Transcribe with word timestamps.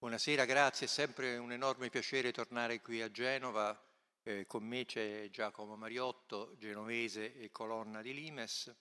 Buonasera, 0.00 0.46
grazie, 0.46 0.86
è 0.86 0.88
sempre 0.88 1.36
un 1.36 1.52
enorme 1.52 1.90
piacere 1.90 2.32
tornare 2.32 2.80
qui 2.80 3.02
a 3.02 3.10
Genova. 3.10 3.78
Eh, 4.22 4.46
con 4.46 4.64
me 4.64 4.86
c'è 4.86 5.28
Giacomo 5.28 5.76
Mariotto, 5.76 6.56
genovese 6.56 7.34
e 7.34 7.50
colonna 7.50 8.00
di 8.00 8.14
Limes, 8.14 8.74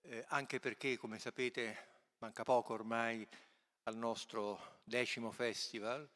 eh, 0.00 0.24
anche 0.26 0.58
perché, 0.58 0.96
come 0.96 1.20
sapete, 1.20 2.02
manca 2.18 2.42
poco 2.42 2.72
ormai 2.72 3.24
al 3.84 3.96
nostro 3.96 4.80
decimo 4.82 5.30
festival, 5.30 6.10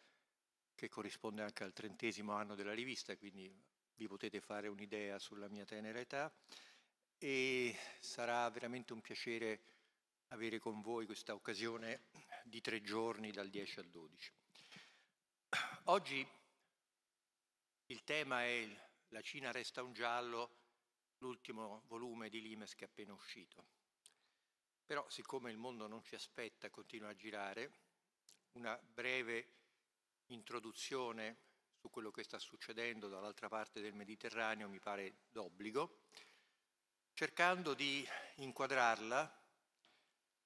che 0.74 0.88
corrisponde 0.88 1.42
anche 1.42 1.62
al 1.62 1.72
trentesimo 1.72 2.32
anno 2.32 2.56
della 2.56 2.74
rivista, 2.74 3.16
quindi 3.16 3.48
vi 3.94 4.08
potete 4.08 4.40
fare 4.40 4.66
un'idea 4.66 5.20
sulla 5.20 5.46
mia 5.46 5.64
tenera 5.64 6.00
età 6.00 6.34
e 7.18 7.78
sarà 8.00 8.50
veramente 8.50 8.94
un 8.94 9.00
piacere 9.00 9.60
avere 10.30 10.58
con 10.58 10.80
voi 10.80 11.06
questa 11.06 11.34
occasione 11.34 12.06
di 12.46 12.60
tre 12.60 12.82
giorni 12.82 13.30
dal 13.30 13.48
10 13.48 13.78
al 13.80 13.88
12. 13.88 14.32
Oggi 15.84 16.26
il 17.86 18.04
tema 18.04 18.44
è 18.44 18.68
La 19.08 19.22
Cina 19.22 19.50
resta 19.50 19.82
un 19.82 19.94
giallo, 19.94 20.56
l'ultimo 21.18 21.84
volume 21.86 22.28
di 22.28 22.42
Limes 22.42 22.74
che 22.74 22.84
è 22.84 22.88
appena 22.88 23.14
uscito. 23.14 23.64
Però 24.84 25.08
siccome 25.08 25.50
il 25.50 25.56
mondo 25.56 25.86
non 25.86 26.04
ci 26.04 26.14
aspetta 26.14 26.68
continua 26.68 27.08
a 27.08 27.14
girare, 27.14 27.72
una 28.52 28.76
breve 28.76 29.48
introduzione 30.26 31.38
su 31.74 31.88
quello 31.88 32.10
che 32.10 32.24
sta 32.24 32.38
succedendo 32.38 33.08
dall'altra 33.08 33.48
parte 33.48 33.80
del 33.80 33.94
Mediterraneo 33.94 34.68
mi 34.68 34.80
pare 34.80 35.22
d'obbligo, 35.30 36.02
cercando 37.14 37.72
di 37.72 38.06
inquadrarla 38.36 39.43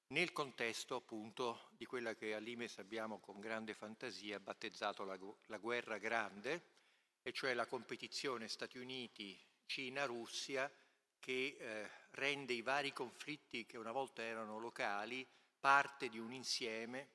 nel 0.09 0.33
contesto 0.33 0.97
appunto 0.97 1.69
di 1.71 1.85
quella 1.85 2.15
che 2.15 2.35
a 2.35 2.39
Limes 2.39 2.79
abbiamo 2.79 3.19
con 3.19 3.41
grande 3.41 3.75
fantasia 3.75 4.41
battezzato 4.41 5.05
la, 5.05 5.19
la 5.47 5.59
guerra 5.59 5.99
grande, 5.99 6.77
e 7.23 7.33
cioè 7.33 7.53
la 7.55 7.67
competizione 7.67 8.49
Stati 8.49 8.79
Uniti, 8.79 9.39
Cina, 9.67 10.05
Russia, 10.05 10.71
che 11.19 11.57
eh, 11.59 11.91
rende 12.13 12.55
i 12.55 12.63
vari 12.63 12.93
conflitti 12.93 13.67
che 13.67 13.77
una 13.77 13.93
volta 13.93 14.23
erano 14.23 14.59
locali 14.59 15.27
parte 15.61 16.09
di 16.09 16.19
un 16.19 16.33
insieme, 16.33 17.09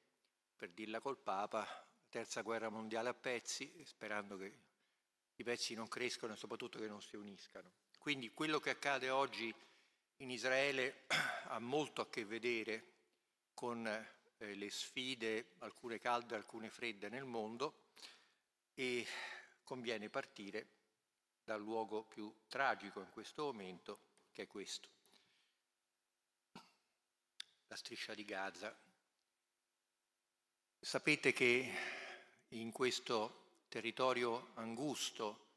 per 0.56 0.70
dirla 0.72 1.00
col 1.00 1.18
Papa, 1.18 1.66
terza 2.10 2.42
guerra 2.42 2.70
mondiale 2.70 3.10
a 3.10 3.14
pezzi, 3.14 3.84
sperando 3.86 4.38
che 4.38 4.60
i 5.36 5.44
pezzi 5.44 5.74
non 5.74 5.88
crescano 5.88 6.34
e 6.34 6.38
soprattutto 6.38 6.78
che 6.78 6.88
non 6.88 7.02
si 7.02 7.16
uniscano. 7.16 7.72
Quindi 7.98 8.30
quello 8.30 8.60
che 8.60 8.70
accade 8.70 9.10
oggi 9.10 9.54
in 10.18 10.30
Israele 10.30 11.06
ha 11.50 11.60
molto 11.60 12.02
a 12.02 12.10
che 12.10 12.26
vedere 12.26 12.92
con 13.54 13.86
eh, 13.86 14.56
le 14.56 14.70
sfide, 14.70 15.56
alcune 15.60 16.00
calde, 16.00 16.36
alcune 16.36 16.70
fredde 16.70 17.10
nel 17.10 17.26
mondo 17.26 17.90
e 18.74 19.06
conviene 19.64 20.10
partire 20.10 20.68
dal 21.44 21.62
luogo 21.62 22.04
più 22.04 22.34
tragico 22.48 23.02
in 23.02 23.10
questo 23.12 23.44
momento, 23.44 24.00
che 24.32 24.44
è 24.44 24.48
questo, 24.48 24.90
la 27.68 27.76
striscia 27.76 28.14
di 28.14 28.24
Gaza. 28.24 28.76
Sapete 30.80 31.34
che 31.34 31.72
in 32.50 32.72
questo 32.72 33.64
territorio 33.68 34.52
angusto 34.56 35.48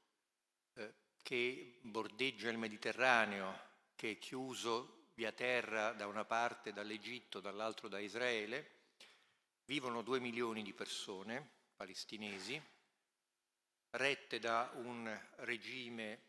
eh, 0.74 0.94
che 1.22 1.78
bordeggia 1.82 2.48
il 2.48 2.58
Mediterraneo, 2.58 3.65
che 3.96 4.12
è 4.12 4.18
chiuso 4.18 5.08
via 5.14 5.32
terra 5.32 5.92
da 5.92 6.06
una 6.06 6.24
parte 6.24 6.72
dall'Egitto, 6.72 7.40
dall'altro 7.40 7.88
da 7.88 7.98
Israele, 7.98 8.74
vivono 9.64 10.02
due 10.02 10.20
milioni 10.20 10.62
di 10.62 10.74
persone 10.74 11.54
palestinesi, 11.74 12.62
rette 13.90 14.38
da 14.38 14.70
un 14.74 15.20
regime 15.36 16.20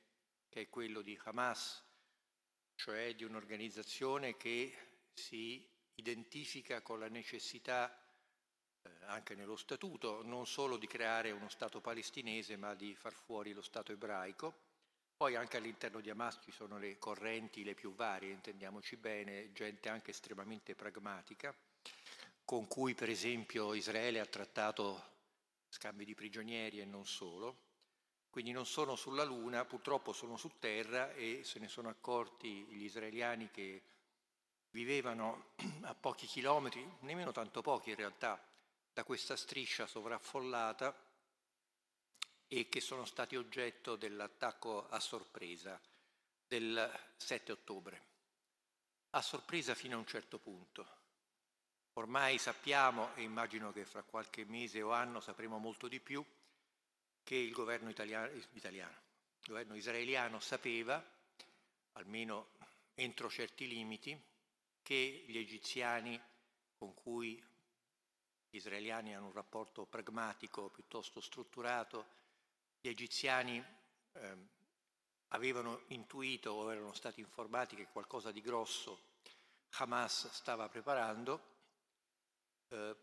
che 0.50 0.62
è 0.62 0.70
quello 0.70 1.02
di 1.02 1.20
Hamas, 1.24 1.84
cioè 2.76 3.14
di 3.14 3.26
un'organizzazione 3.26 4.38
che 4.38 4.74
si 5.14 5.68
identifica 5.96 6.82
con 6.82 7.00
la 7.00 7.10
necessità, 7.10 7.92
eh, 8.82 8.90
anche 9.06 9.36
nello 9.36 9.58
statuto, 9.58 10.24
non 10.24 10.48
solo 10.48 10.78
di 10.78 10.88
creare 10.88 11.32
uno 11.32 11.50
Stato 11.50 11.82
palestinese, 11.82 12.56
ma 12.56 12.74
di 12.76 12.96
far 12.96 13.14
fuori 13.14 13.52
lo 13.52 13.62
Stato 13.62 13.92
ebraico, 13.92 14.67
poi 15.18 15.36
anche 15.36 15.58
all'interno 15.58 16.00
di 16.00 16.12
Hamas 16.12 16.40
ci 16.44 16.52
sono 16.52 16.78
le 16.78 17.00
correnti, 17.00 17.64
le 17.64 17.74
più 17.74 17.96
varie, 17.96 18.32
intendiamoci 18.32 18.98
bene, 18.98 19.52
gente 19.52 19.90
anche 19.90 20.12
estremamente 20.12 20.76
pragmatica, 20.76 21.54
con 22.46 22.68
cui 22.68 22.94
per 22.94 23.10
esempio 23.10 23.74
Israele 23.74 24.20
ha 24.20 24.26
trattato 24.28 25.16
scambi 25.70 26.06
di 26.06 26.14
prigionieri 26.14 26.80
e 26.80 26.86
non 26.86 27.08
solo. 27.08 27.66
Quindi 28.30 28.52
non 28.52 28.68
sono 28.68 28.96
sulla 28.96 29.24
Luna, 29.24 29.66
purtroppo 29.66 30.14
sono 30.14 30.38
su 30.38 30.52
terra 30.60 31.12
e 31.14 31.42
se 31.44 31.58
ne 31.58 31.68
sono 31.68 31.90
accorti 31.90 32.66
gli 32.66 32.84
israeliani 32.84 33.50
che 33.50 33.82
vivevano 34.70 35.54
a 35.82 35.96
pochi 35.96 36.28
chilometri, 36.28 36.88
nemmeno 37.00 37.32
tanto 37.32 37.64
pochi 37.64 37.90
in 37.90 37.96
realtà, 37.96 38.40
da 38.94 39.04
questa 39.04 39.36
striscia 39.36 39.88
sovraffollata 39.88 41.07
e 42.48 42.70
che 42.70 42.80
sono 42.80 43.06
stati 43.06 43.36
oggetto 43.36 43.96
dell'attacco 43.96 44.88
a 44.88 45.00
sorpresa 45.00 45.80
del 46.48 46.92
7 47.18 47.52
ottobre. 47.52 48.06
A 49.12 49.22
sorpresa 49.22 49.76
fino 49.76 49.96
a 49.96 50.00
un 50.00 50.06
certo 50.06 50.40
punto. 50.40 50.96
Ormai 51.94 52.38
sappiamo, 52.38 53.14
e 53.16 53.24
immagino 53.24 53.72
che 53.72 53.84
fra 53.86 54.04
qualche 54.04 54.46
mese 54.46 54.82
o 54.82 54.92
anno 54.92 55.20
sapremo 55.20 55.58
molto 55.58 55.88
di 55.88 56.00
più, 56.00 56.24
che 57.24 57.36
il 57.36 57.52
governo, 57.52 57.90
italiano, 57.90 58.32
italiano, 58.54 58.96
il 59.40 59.48
governo 59.48 59.76
israeliano 59.76 60.40
sapeva, 60.40 61.04
almeno 61.94 62.52
entro 62.94 63.30
certi 63.30 63.68
limiti, 63.68 64.18
che 64.82 65.26
gli 65.28 65.38
egiziani 65.38 66.22
con 66.78 66.94
cui 66.94 67.44
gli 68.50 68.56
israeliani 68.56 69.16
hanno 69.16 69.26
un 69.26 69.34
rapporto 69.34 69.86
pragmatico 69.86 70.70
piuttosto 70.70 71.20
strutturato 71.20 72.16
gli 72.80 72.88
egiziani 72.88 73.64
eh, 74.14 74.38
avevano 75.30 75.84
intuito 75.88 76.52
o 76.52 76.72
erano 76.72 76.94
stati 76.94 77.20
informati 77.20 77.76
che 77.76 77.88
qualcosa 77.88 78.32
di 78.32 78.42
grosso 78.42 79.16
Hamas 79.78 80.30
stava 80.32 80.70
preparando. 80.70 81.56
Eh, 82.70 82.96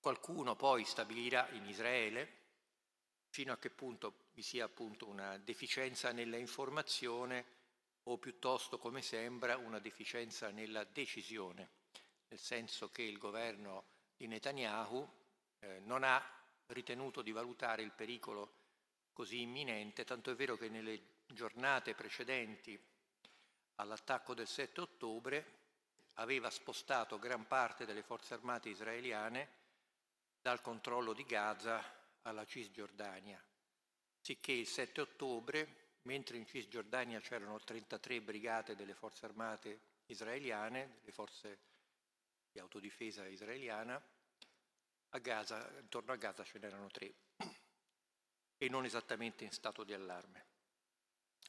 qualcuno 0.00 0.54
poi 0.54 0.84
stabilirà 0.84 1.48
in 1.50 1.66
Israele 1.66 2.36
fino 3.30 3.52
a 3.52 3.58
che 3.58 3.70
punto 3.70 4.28
vi 4.34 4.42
sia 4.42 4.64
appunto 4.64 5.06
una 5.06 5.36
deficienza 5.38 6.12
nella 6.12 6.36
informazione 6.36 7.56
o 8.04 8.16
piuttosto, 8.18 8.78
come 8.78 9.02
sembra, 9.02 9.56
una 9.56 9.78
deficienza 9.80 10.50
nella 10.50 10.84
decisione, 10.84 11.70
nel 12.28 12.38
senso 12.38 12.88
che 12.88 13.02
il 13.02 13.18
governo 13.18 13.84
di 14.16 14.26
Netanyahu 14.26 15.06
eh, 15.58 15.80
non 15.80 16.04
ha 16.04 16.37
ritenuto 16.68 17.22
di 17.22 17.32
valutare 17.32 17.82
il 17.82 17.92
pericolo 17.92 18.54
così 19.12 19.40
imminente, 19.40 20.04
tanto 20.04 20.30
è 20.30 20.34
vero 20.34 20.56
che 20.56 20.68
nelle 20.68 21.16
giornate 21.26 21.94
precedenti 21.94 22.78
all'attacco 23.76 24.34
del 24.34 24.46
7 24.46 24.80
ottobre 24.80 25.56
aveva 26.14 26.50
spostato 26.50 27.18
gran 27.18 27.46
parte 27.46 27.84
delle 27.84 28.02
forze 28.02 28.34
armate 28.34 28.68
israeliane 28.68 29.56
dal 30.40 30.60
controllo 30.60 31.12
di 31.12 31.24
Gaza 31.24 31.82
alla 32.22 32.44
Cisgiordania, 32.44 33.42
sicché 34.20 34.52
il 34.52 34.66
7 34.66 35.00
ottobre, 35.00 35.98
mentre 36.02 36.36
in 36.36 36.46
Cisgiordania 36.46 37.20
c'erano 37.20 37.58
33 37.58 38.20
brigate 38.20 38.74
delle 38.74 38.94
forze 38.94 39.26
armate 39.26 39.80
israeliane, 40.06 40.96
delle 41.00 41.12
forze 41.12 41.58
di 42.50 42.58
autodifesa 42.58 43.26
israeliana, 43.26 44.02
a 45.10 45.18
Gaza, 45.18 45.70
intorno 45.80 46.12
a 46.12 46.16
Gaza 46.16 46.44
ce 46.44 46.58
n'erano 46.58 46.88
tre 46.88 47.14
e 48.58 48.68
non 48.68 48.84
esattamente 48.84 49.44
in 49.44 49.52
stato 49.52 49.84
di 49.84 49.94
allarme. 49.94 50.46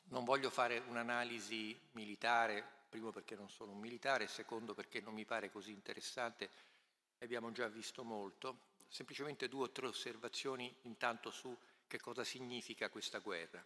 Non 0.06 0.24
voglio 0.24 0.50
fare 0.50 0.80
un'analisi 0.80 1.90
militare, 1.92 2.86
primo 2.90 3.12
perché 3.12 3.36
non 3.36 3.50
sono 3.50 3.72
un 3.72 3.80
militare, 3.80 4.28
secondo 4.28 4.74
perché 4.74 5.02
non 5.02 5.14
mi 5.14 5.26
pare 5.26 5.52
così 5.52 5.72
interessante, 5.72 6.50
abbiamo 7.20 7.52
già 7.52 7.68
visto 7.68 8.04
molto, 8.04 8.68
semplicemente 8.88 9.48
due 9.48 9.66
o 9.66 9.72
tre 9.72 9.88
osservazioni 9.88 10.76
intanto 10.84 11.32
su 11.32 11.56
che 11.86 12.00
cosa 12.00 12.24
significa 12.24 12.90
questa 12.90 13.20
guerra. 13.20 13.64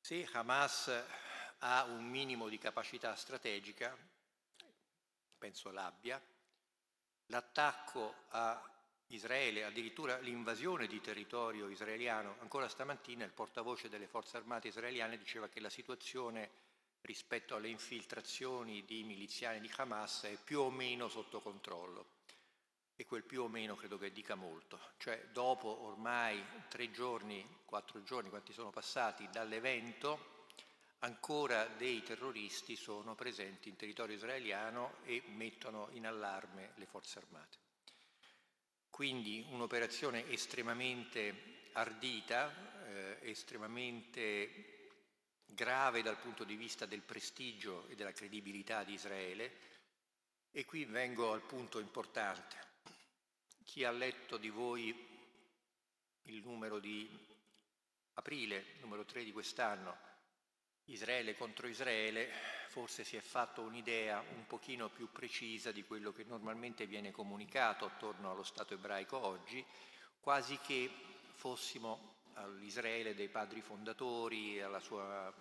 Se 0.00 0.28
Hamas 0.32 1.04
ha 1.58 1.84
un 1.84 2.04
minimo 2.04 2.48
di 2.48 2.58
capacità 2.58 3.14
strategica, 3.16 3.96
penso 5.38 5.70
l'abbia, 5.70 6.22
l'attacco 7.26 8.14
a 8.30 8.60
Israele, 9.08 9.64
addirittura 9.64 10.18
l'invasione 10.18 10.86
di 10.86 11.00
territorio 11.00 11.68
israeliano, 11.68 12.36
ancora 12.40 12.68
stamattina 12.68 13.24
il 13.24 13.32
portavoce 13.32 13.88
delle 13.88 14.06
forze 14.06 14.36
armate 14.36 14.68
israeliane 14.68 15.18
diceva 15.18 15.48
che 15.48 15.60
la 15.60 15.70
situazione 15.70 16.50
rispetto 17.02 17.54
alle 17.54 17.68
infiltrazioni 17.68 18.84
di 18.84 19.04
miliziani 19.04 19.60
di 19.60 19.70
Hamas 19.76 20.22
è 20.22 20.38
più 20.42 20.60
o 20.60 20.70
meno 20.70 21.08
sotto 21.08 21.40
controllo. 21.40 22.22
E 22.96 23.04
quel 23.04 23.24
più 23.24 23.42
o 23.42 23.48
meno 23.48 23.74
credo 23.74 23.98
che 23.98 24.12
dica 24.12 24.36
molto, 24.36 24.78
cioè 24.98 25.26
dopo 25.32 25.82
ormai 25.82 26.42
tre 26.68 26.92
giorni, 26.92 27.44
quattro 27.64 28.02
giorni, 28.04 28.30
quanti 28.30 28.52
sono 28.52 28.70
passati 28.70 29.28
dall'evento, 29.30 30.33
ancora 31.04 31.66
dei 31.66 32.02
terroristi 32.02 32.76
sono 32.76 33.14
presenti 33.14 33.68
in 33.68 33.76
territorio 33.76 34.16
israeliano 34.16 34.96
e 35.04 35.22
mettono 35.26 35.88
in 35.92 36.06
allarme 36.06 36.72
le 36.76 36.86
forze 36.86 37.18
armate. 37.18 37.58
Quindi 38.88 39.44
un'operazione 39.50 40.30
estremamente 40.30 41.68
ardita, 41.72 42.86
eh, 42.86 43.18
estremamente 43.30 44.88
grave 45.44 46.00
dal 46.00 46.18
punto 46.18 46.44
di 46.44 46.56
vista 46.56 46.86
del 46.86 47.02
prestigio 47.02 47.86
e 47.88 47.96
della 47.96 48.12
credibilità 48.12 48.82
di 48.82 48.94
Israele. 48.94 49.72
E 50.52 50.64
qui 50.64 50.86
vengo 50.86 51.32
al 51.32 51.42
punto 51.42 51.80
importante. 51.80 52.56
Chi 53.64 53.84
ha 53.84 53.90
letto 53.90 54.38
di 54.38 54.48
voi 54.48 55.12
il 56.22 56.42
numero 56.42 56.78
di 56.78 57.06
aprile, 58.14 58.76
numero 58.80 59.04
3 59.04 59.24
di 59.24 59.32
quest'anno, 59.32 60.12
Israele 60.86 61.34
contro 61.34 61.66
Israele, 61.66 62.30
forse 62.68 63.04
si 63.04 63.16
è 63.16 63.20
fatto 63.20 63.62
un'idea 63.62 64.20
un 64.20 64.46
pochino 64.46 64.90
più 64.90 65.10
precisa 65.10 65.72
di 65.72 65.84
quello 65.84 66.12
che 66.12 66.24
normalmente 66.24 66.86
viene 66.86 67.10
comunicato 67.10 67.84
attorno 67.84 68.30
allo 68.30 68.42
Stato 68.42 68.74
ebraico 68.74 69.16
oggi, 69.16 69.64
quasi 70.20 70.58
che 70.58 70.90
fossimo 71.34 72.16
all'Israele 72.34 73.14
dei 73.14 73.28
padri 73.28 73.60
fondatori, 73.60 74.60
alla 74.60 74.80
sua 74.80 75.32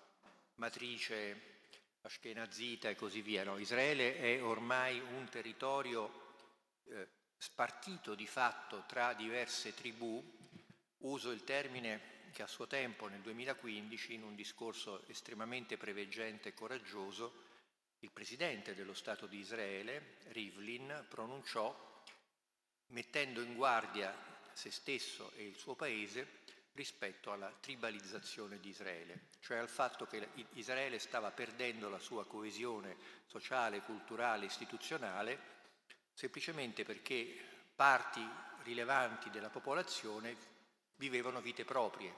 matrice 0.55 1.51
ashkenazita 2.01 2.89
e 2.89 2.95
così 2.95 3.21
via. 3.21 3.43
No, 3.43 3.57
Israele 3.57 4.17
è 4.17 4.43
ormai 4.43 4.99
un 4.99 5.27
territorio 5.29 6.35
eh, 6.85 7.07
spartito 7.37 8.15
di 8.15 8.27
fatto 8.27 8.83
tra 8.87 9.13
diverse 9.13 9.73
tribù, 9.73 10.23
uso 10.99 11.31
il 11.31 11.43
termine 11.43 12.12
che 12.33 12.41
a 12.41 12.47
suo 12.47 12.68
tempo 12.68 13.07
nel 13.07 13.21
2015 13.21 14.15
in 14.15 14.24
un 14.24 14.35
discorso 14.35 15.07
estremamente 15.07 15.77
preveggente 15.77 16.50
e 16.50 16.53
coraggioso 16.53 17.51
il 18.00 18.12
presidente 18.12 18.75
dello 18.75 18.94
Stato 18.94 19.27
di 19.27 19.38
Israele, 19.38 20.18
Rivlin, 20.30 21.06
pronunciò 21.07 22.03
mettendo 22.88 23.39
in 23.39 23.53
guardia 23.56 24.13
se 24.51 24.71
stesso 24.71 25.31
e 25.35 25.45
il 25.45 25.56
suo 25.56 25.75
paese 25.75 26.41
rispetto 26.74 27.31
alla 27.31 27.56
tribalizzazione 27.62 28.59
di 28.59 28.69
Israele, 28.69 29.27
cioè 29.39 29.57
al 29.57 29.69
fatto 29.69 30.07
che 30.07 30.27
Israele 30.53 30.97
stava 30.97 31.29
perdendo 31.31 31.88
la 31.88 32.00
sua 32.00 32.25
coesione 32.25 32.97
sociale, 33.27 33.81
culturale, 33.81 34.45
istituzionale, 34.45 35.39
semplicemente 36.13 36.83
perché 36.83 37.36
parti 37.75 38.27
rilevanti 38.63 39.29
della 39.29 39.50
popolazione 39.50 40.52
vivevano 40.95 41.41
vite 41.41 41.65
proprie, 41.65 42.13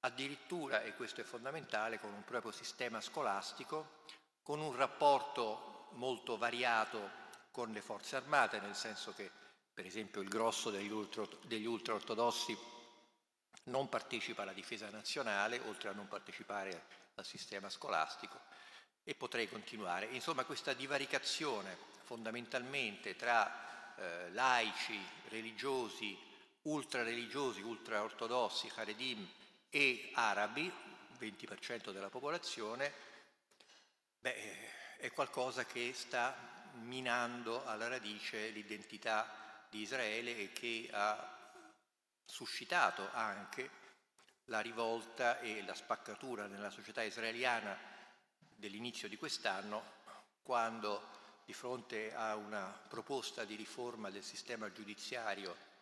addirittura, 0.00 0.82
e 0.82 0.94
questo 0.94 1.20
è 1.20 1.24
fondamentale, 1.24 1.98
con 1.98 2.12
un 2.12 2.24
proprio 2.24 2.52
sistema 2.52 3.00
scolastico, 3.00 4.02
con 4.42 4.60
un 4.60 4.74
rapporto 4.76 5.88
molto 5.92 6.36
variato 6.36 7.22
con 7.50 7.70
le 7.70 7.80
forze 7.80 8.16
armate, 8.16 8.60
nel 8.60 8.74
senso 8.74 9.14
che 9.14 9.30
per 9.72 9.86
esempio 9.86 10.20
il 10.20 10.28
grosso 10.28 10.70
degli, 10.70 10.90
ultra, 10.90 11.26
degli 11.42 11.66
ultraortodossi 11.66 12.56
non 13.64 13.88
partecipa 13.88 14.42
alla 14.42 14.52
difesa 14.52 14.90
nazionale, 14.90 15.60
oltre 15.66 15.88
a 15.88 15.92
non 15.92 16.08
partecipare 16.08 16.86
al 17.14 17.24
sistema 17.24 17.70
scolastico, 17.70 18.38
e 19.04 19.14
potrei 19.14 19.48
continuare. 19.48 20.06
Insomma, 20.06 20.44
questa 20.44 20.72
divaricazione 20.72 21.76
fondamentalmente 22.04 23.16
tra 23.16 23.96
eh, 23.96 24.30
laici, 24.32 24.98
religiosi, 25.28 26.18
ultrareligiosi, 26.64 27.60
ultraortodossi, 27.62 28.70
Haredim 28.74 29.28
e 29.70 30.10
arabi, 30.14 30.72
20% 31.18 31.92
della 31.92 32.10
popolazione, 32.10 32.92
beh, 34.20 34.96
è 34.98 35.10
qualcosa 35.10 35.64
che 35.64 35.92
sta 35.94 36.70
minando 36.82 37.64
alla 37.66 37.88
radice 37.88 38.48
l'identità 38.48 39.66
di 39.68 39.80
Israele 39.80 40.36
e 40.36 40.52
che 40.52 40.88
ha 40.92 41.52
suscitato 42.24 43.08
anche 43.12 43.82
la 44.46 44.60
rivolta 44.60 45.40
e 45.40 45.62
la 45.64 45.74
spaccatura 45.74 46.46
nella 46.46 46.70
società 46.70 47.02
israeliana 47.02 47.76
dell'inizio 48.38 49.08
di 49.08 49.16
quest'anno, 49.16 50.02
quando 50.42 51.10
di 51.44 51.52
fronte 51.52 52.14
a 52.14 52.36
una 52.36 52.64
proposta 52.88 53.44
di 53.44 53.54
riforma 53.54 54.10
del 54.10 54.22
sistema 54.22 54.72
giudiziario 54.72 55.72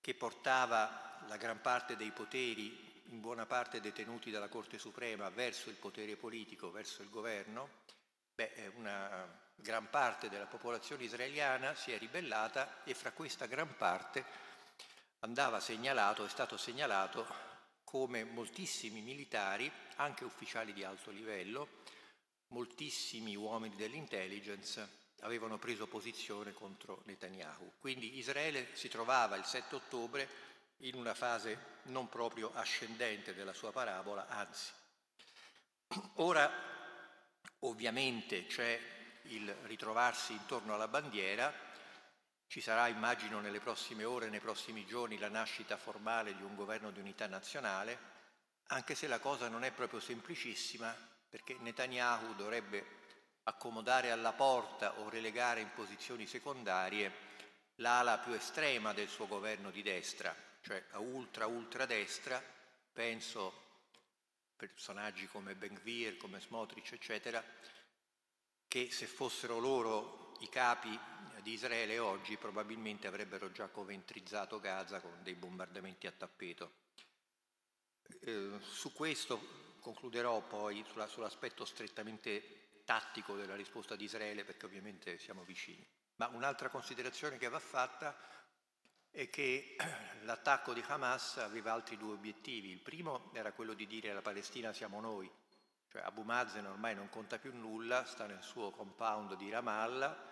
che 0.00 0.14
portava 0.14 1.18
la 1.26 1.36
gran 1.36 1.60
parte 1.60 1.96
dei 1.96 2.10
poteri, 2.10 3.02
in 3.06 3.20
buona 3.20 3.46
parte 3.46 3.80
detenuti 3.80 4.30
dalla 4.30 4.48
Corte 4.48 4.78
Suprema, 4.78 5.28
verso 5.30 5.68
il 5.68 5.76
potere 5.76 6.16
politico, 6.16 6.70
verso 6.70 7.02
il 7.02 7.10
governo, 7.10 7.68
beh, 8.34 8.72
una 8.76 9.48
gran 9.56 9.90
parte 9.90 10.28
della 10.28 10.46
popolazione 10.46 11.04
israeliana 11.04 11.74
si 11.74 11.92
è 11.92 11.98
ribellata 11.98 12.82
e 12.84 12.94
fra 12.94 13.12
questa 13.12 13.46
gran 13.46 13.76
parte 13.76 14.24
andava 15.20 15.60
segnalato, 15.60 16.24
è 16.24 16.28
stato 16.28 16.56
segnalato 16.56 17.48
come 17.84 18.24
moltissimi 18.24 19.02
militari, 19.02 19.70
anche 19.96 20.24
ufficiali 20.24 20.72
di 20.72 20.84
alto 20.84 21.10
livello, 21.10 21.82
moltissimi 22.48 23.34
uomini 23.34 23.76
dell'intelligence 23.76 24.99
avevano 25.20 25.58
preso 25.58 25.86
posizione 25.86 26.52
contro 26.52 27.02
Netanyahu. 27.04 27.74
Quindi 27.78 28.18
Israele 28.18 28.74
si 28.74 28.88
trovava 28.88 29.36
il 29.36 29.44
7 29.44 29.74
ottobre 29.74 30.28
in 30.78 30.94
una 30.94 31.14
fase 31.14 31.78
non 31.84 32.08
proprio 32.08 32.52
ascendente 32.54 33.34
della 33.34 33.52
sua 33.52 33.72
parabola, 33.72 34.28
anzi. 34.28 34.72
Ora 36.14 36.50
ovviamente 37.60 38.46
c'è 38.46 38.80
il 39.24 39.52
ritrovarsi 39.64 40.32
intorno 40.32 40.74
alla 40.74 40.88
bandiera, 40.88 41.52
ci 42.46 42.60
sarà, 42.60 42.88
immagino, 42.88 43.40
nelle 43.40 43.60
prossime 43.60 44.04
ore, 44.04 44.28
nei 44.28 44.40
prossimi 44.40 44.84
giorni, 44.84 45.18
la 45.18 45.28
nascita 45.28 45.76
formale 45.76 46.34
di 46.34 46.42
un 46.42 46.56
governo 46.56 46.90
di 46.90 46.98
unità 46.98 47.26
nazionale, 47.26 47.98
anche 48.68 48.94
se 48.94 49.06
la 49.06 49.20
cosa 49.20 49.48
non 49.48 49.62
è 49.62 49.70
proprio 49.70 50.00
semplicissima, 50.00 50.92
perché 51.28 51.56
Netanyahu 51.60 52.34
dovrebbe 52.34 52.99
accomodare 53.50 54.10
alla 54.10 54.32
porta 54.32 54.98
o 55.00 55.08
relegare 55.08 55.60
in 55.60 55.70
posizioni 55.74 56.26
secondarie 56.26 57.28
l'ala 57.76 58.18
più 58.18 58.32
estrema 58.32 58.92
del 58.92 59.08
suo 59.08 59.26
governo 59.26 59.70
di 59.70 59.82
destra, 59.82 60.34
cioè 60.60 60.82
a 60.90 60.98
ultra 60.98 61.46
ultra 61.46 61.86
destra, 61.86 62.42
penso 62.92 63.68
personaggi 64.56 65.26
come 65.26 65.54
Ben 65.54 65.74
Gvir, 65.74 66.16
come 66.16 66.40
Smotrich, 66.40 66.92
eccetera, 66.92 67.42
che 68.68 68.90
se 68.90 69.06
fossero 69.06 69.58
loro 69.58 70.34
i 70.40 70.48
capi 70.48 70.98
di 71.42 71.52
Israele 71.52 71.98
oggi 71.98 72.36
probabilmente 72.36 73.06
avrebbero 73.06 73.50
già 73.50 73.68
coventrizzato 73.68 74.60
Gaza 74.60 75.00
con 75.00 75.22
dei 75.22 75.34
bombardamenti 75.34 76.06
a 76.06 76.12
tappeto. 76.12 76.72
Eh, 78.20 78.58
su 78.60 78.92
questo 78.92 79.78
concluderò 79.80 80.42
poi 80.42 80.84
sulla, 80.86 81.06
sull'aspetto 81.06 81.64
strettamente 81.64 82.59
tattico 82.90 83.36
della 83.36 83.54
risposta 83.54 83.94
di 83.94 84.02
Israele 84.02 84.42
perché 84.42 84.66
ovviamente 84.66 85.16
siamo 85.16 85.44
vicini. 85.44 85.86
Ma 86.16 86.26
un'altra 86.26 86.68
considerazione 86.68 87.38
che 87.38 87.48
va 87.48 87.60
fatta 87.60 88.16
è 89.12 89.30
che 89.30 89.76
l'attacco 90.26 90.72
di 90.72 90.82
Hamas 90.84 91.36
aveva 91.36 91.72
altri 91.72 91.96
due 91.96 92.14
obiettivi. 92.14 92.70
Il 92.70 92.80
primo 92.80 93.30
era 93.32 93.52
quello 93.52 93.74
di 93.74 93.86
dire 93.86 94.10
alla 94.10 94.22
Palestina 94.22 94.72
siamo 94.72 95.00
noi, 95.00 95.30
cioè 95.86 96.02
Abu 96.02 96.22
Mazen 96.22 96.66
ormai 96.66 96.96
non 96.96 97.08
conta 97.10 97.38
più 97.38 97.54
nulla, 97.54 98.04
sta 98.04 98.26
nel 98.26 98.42
suo 98.42 98.72
compound 98.72 99.36
di 99.36 99.50
Ramallah 99.50 100.26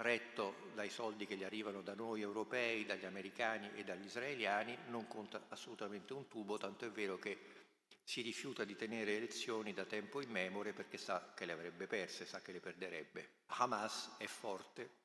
retto 0.00 0.70
dai 0.74 0.90
soldi 0.90 1.26
che 1.26 1.36
gli 1.36 1.44
arrivano 1.44 1.80
da 1.80 1.94
noi 1.94 2.22
europei, 2.22 2.86
dagli 2.86 3.04
americani 3.04 3.70
e 3.74 3.84
dagli 3.84 4.06
israeliani, 4.06 4.76
non 4.88 5.06
conta 5.06 5.44
assolutamente 5.50 6.12
un 6.12 6.26
tubo, 6.26 6.56
tanto 6.56 6.86
è 6.86 6.90
vero 6.90 7.18
che 7.18 7.59
si 8.02 8.22
rifiuta 8.22 8.64
di 8.64 8.76
tenere 8.76 9.16
elezioni 9.16 9.72
da 9.72 9.84
tempo 9.84 10.20
immemore 10.20 10.72
perché 10.72 10.98
sa 10.98 11.32
che 11.34 11.44
le 11.44 11.52
avrebbe 11.52 11.86
perse, 11.86 12.26
sa 12.26 12.40
che 12.40 12.52
le 12.52 12.60
perderebbe. 12.60 13.42
Hamas 13.46 14.16
è 14.18 14.26
forte 14.26 14.98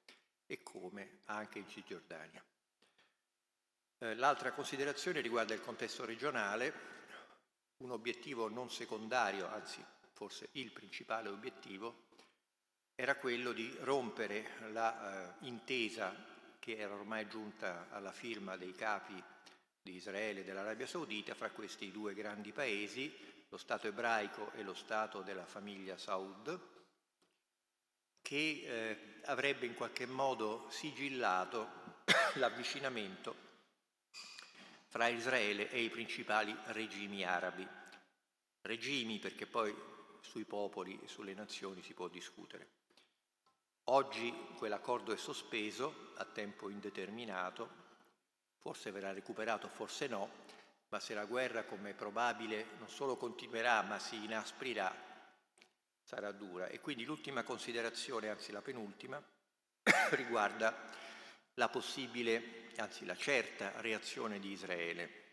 e 0.48 0.64
come 0.64 1.20
anche 1.26 1.60
in 1.60 1.70
Cisgiordania. 1.70 2.44
Eh, 3.98 4.16
l'altra 4.16 4.52
considerazione 4.52 5.22
riguarda 5.22 5.54
il 5.54 5.62
contesto 5.62 6.06
regionale, 6.06 6.74
un 7.78 7.92
obiettivo 7.92 8.50
non 8.50 8.70
secondario, 8.70 9.48
anzi 9.48 9.84
forse 10.14 10.50
il 10.54 10.72
principale 10.72 11.30
obiettivo, 11.30 12.04
era 12.96 13.16
quello 13.16 13.52
di 13.52 13.76
rompere 13.82 14.52
la 14.72 15.36
eh, 15.40 15.64
che 16.60 16.78
era 16.78 16.94
ormai 16.94 17.28
giunta 17.28 17.88
alla 17.92 18.12
firma 18.12 18.56
dei 18.56 18.74
capi 18.74 19.22
di 19.86 19.98
Israele 19.98 20.40
e 20.40 20.44
dell'Arabia 20.44 20.88
Saudita 20.88 21.36
fra 21.36 21.52
questi 21.52 21.92
due 21.92 22.16
grandi 22.16 22.52
paesi, 22.52 23.16
lo 23.50 23.58
Stato 23.58 23.86
ebraico 23.86 24.52
e 24.54 24.64
lo 24.64 24.74
Stato 24.74 25.22
della 25.22 25.46
famiglia 25.46 25.96
Saud, 25.96 26.60
che 28.20 28.64
eh, 28.66 29.22
avrebbe 29.26 29.68
in 29.68 29.76
qualche 29.76 30.08
modo 30.08 30.66
sigillato 30.72 32.02
l'avvicinamento 32.42 33.36
fra 34.88 35.08
Israele 35.08 35.70
e 35.70 35.84
i 35.84 35.90
principali 35.92 36.56
regimi 36.70 37.24
arabi. 37.24 37.68
Regimi 38.62 39.20
perché 39.20 39.46
poi 39.46 39.72
sui 40.22 40.46
popoli 40.46 41.00
e 41.04 41.08
sulle 41.08 41.36
nazioni 41.36 41.84
si 41.84 41.94
può 41.94 42.08
discutere. 42.08 42.70
Oggi 43.90 44.34
quell'accordo 44.58 45.14
è 45.14 45.18
sospeso 45.18 46.14
a 46.16 46.26
tempo 46.26 46.70
indeterminato, 46.70 47.85
forse 48.66 48.90
verrà 48.90 49.14
recuperato, 49.14 49.68
forse 49.68 50.08
no, 50.08 50.28
ma 50.90 51.00
se 51.00 51.14
la 51.14 51.26
guerra, 51.26 51.66
come 51.66 51.92
è 51.92 51.94
probabile, 51.94 52.70
non 52.80 52.90
solo 52.90 53.16
continuerà, 53.16 53.84
ma 53.84 54.00
si 54.00 54.24
inasprirà, 54.24 54.92
sarà 56.02 56.32
dura. 56.32 56.66
E 56.66 56.80
quindi 56.80 57.04
l'ultima 57.04 57.44
considerazione, 57.44 58.28
anzi 58.28 58.52
la 58.52 58.64
penultima, 58.64 59.24
riguarda 60.14 60.76
la 61.54 61.70
possibile 61.70 62.72
anzi 62.78 63.06
la 63.06 63.16
certa 63.16 63.80
reazione 63.82 64.40
di 64.40 64.50
Israele. 64.50 65.24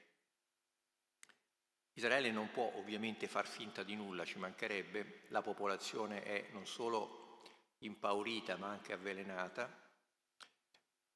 Israele 1.95 2.31
non 2.31 2.51
può 2.51 2.71
ovviamente 2.75 3.29
far 3.29 3.47
finta 3.47 3.83
di 3.83 3.97
nulla, 3.97 4.27
ci 4.27 4.39
mancherebbe, 4.39 5.23
la 5.29 5.41
popolazione 5.41 6.23
è 6.23 6.49
non 6.53 6.67
solo 6.67 7.41
impaurita 7.79 8.59
ma 8.59 8.69
anche 8.69 8.93
avvelenata, 8.93 9.82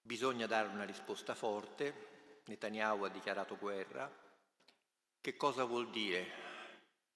bisogna 0.06 0.46
dare 0.46 0.68
una 0.68 0.84
risposta 0.84 1.34
forte, 1.34 2.42
Netanyahu 2.44 3.02
ha 3.02 3.08
dichiarato 3.08 3.56
guerra, 3.56 4.08
che 5.20 5.36
cosa 5.36 5.64
vuol 5.64 5.90
dire? 5.90 6.44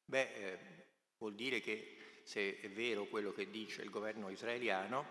Beh, 0.05 0.35
eh, 0.35 0.87
vuol 1.19 1.37
dire 1.37 1.61
che 1.61 2.23
se 2.25 2.59
è 2.59 2.69
vero 2.69 3.07
quello 3.07 3.33
che 3.33 3.49
dice 3.49 3.83
il 3.83 3.91
governo 3.91 4.29
israeliano, 4.29 5.07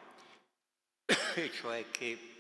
e 1.36 1.52
cioè 1.52 1.90
che 1.90 2.36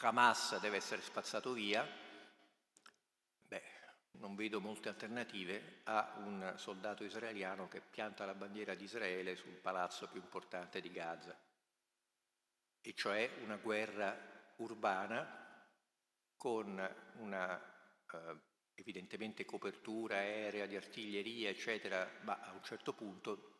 Hamas 0.00 0.58
deve 0.58 0.78
essere 0.78 1.02
spazzato 1.02 1.52
via, 1.52 1.86
beh, 3.40 3.62
non 4.12 4.34
vedo 4.36 4.58
molte 4.58 4.88
alternative 4.88 5.80
a 5.84 6.14
un 6.20 6.54
soldato 6.56 7.04
israeliano 7.04 7.68
che 7.68 7.82
pianta 7.82 8.24
la 8.24 8.34
bandiera 8.34 8.74
di 8.74 8.84
Israele 8.84 9.36
sul 9.36 9.52
palazzo 9.52 10.08
più 10.08 10.18
importante 10.18 10.80
di 10.80 10.90
Gaza, 10.90 11.36
e 12.86 12.94
cioè 12.94 13.28
una 13.42 13.56
guerra 13.56 14.16
urbana 14.58 15.66
con 16.36 16.68
una 17.16 17.60
eh, 18.12 18.36
evidentemente 18.74 19.44
copertura 19.44 20.18
aerea 20.18 20.66
di 20.66 20.76
artiglieria, 20.76 21.50
eccetera, 21.50 22.08
ma 22.22 22.38
a 22.38 22.52
un 22.52 22.62
certo 22.62 22.92
punto 22.92 23.54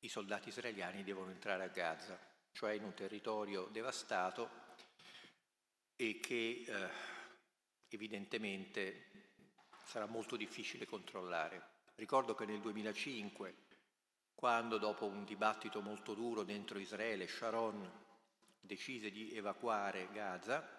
i 0.00 0.08
soldati 0.08 0.50
israeliani 0.50 1.02
devono 1.02 1.32
entrare 1.32 1.64
a 1.64 1.68
Gaza, 1.68 2.16
cioè 2.52 2.74
in 2.74 2.84
un 2.84 2.94
territorio 2.94 3.64
devastato 3.64 4.48
e 5.96 6.20
che 6.20 6.64
eh, 6.64 6.88
evidentemente 7.88 9.32
sarà 9.84 10.06
molto 10.06 10.36
difficile 10.36 10.86
controllare. 10.86 11.78
Ricordo 11.96 12.36
che 12.36 12.44
nel 12.44 12.60
2005, 12.60 13.54
quando 14.36 14.78
dopo 14.78 15.06
un 15.06 15.24
dibattito 15.24 15.82
molto 15.82 16.14
duro 16.14 16.44
dentro 16.44 16.78
Israele, 16.78 17.26
Sharon 17.26 18.08
decise 18.60 19.10
di 19.10 19.34
evacuare 19.34 20.08
Gaza, 20.12 20.78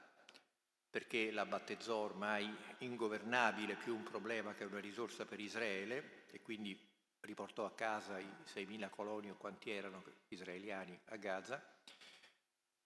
perché 0.90 1.32
la 1.32 1.46
battezzò 1.46 1.96
ormai 1.96 2.54
ingovernabile, 2.80 3.76
più 3.76 3.96
un 3.96 4.04
problema 4.04 4.54
che 4.54 4.66
una 4.66 4.80
risorsa 4.80 5.26
per 5.26 5.40
Israele, 5.40 6.26
e 6.32 6.42
quindi 6.42 6.78
riportò 7.22 7.66
a 7.66 7.72
casa 7.72 8.20
i 8.20 8.30
6.000 8.46 8.90
coloni 8.90 9.30
o 9.30 9.36
quanti 9.36 9.72
erano 9.72 10.04
israeliani 10.28 10.98
a 11.06 11.16
Gaza, 11.16 11.64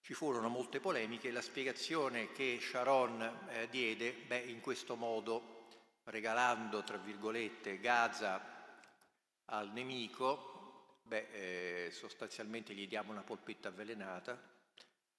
ci 0.06 0.14
furono 0.14 0.48
molte 0.48 0.78
polemiche, 0.78 1.32
la 1.32 1.42
spiegazione 1.42 2.30
che 2.30 2.60
Sharon 2.60 3.48
eh, 3.48 3.68
diede, 3.68 4.12
beh, 4.12 4.38
in 4.38 4.60
questo 4.60 4.94
modo, 4.94 5.66
regalando, 6.04 6.84
tra 6.84 6.96
virgolette, 6.96 7.80
Gaza 7.80 8.40
al 9.46 9.72
nemico, 9.72 11.00
beh, 11.02 11.86
eh, 11.86 11.90
sostanzialmente 11.90 12.72
gli 12.72 12.86
diamo 12.86 13.10
una 13.10 13.24
polpetta 13.24 13.66
avvelenata, 13.66 14.40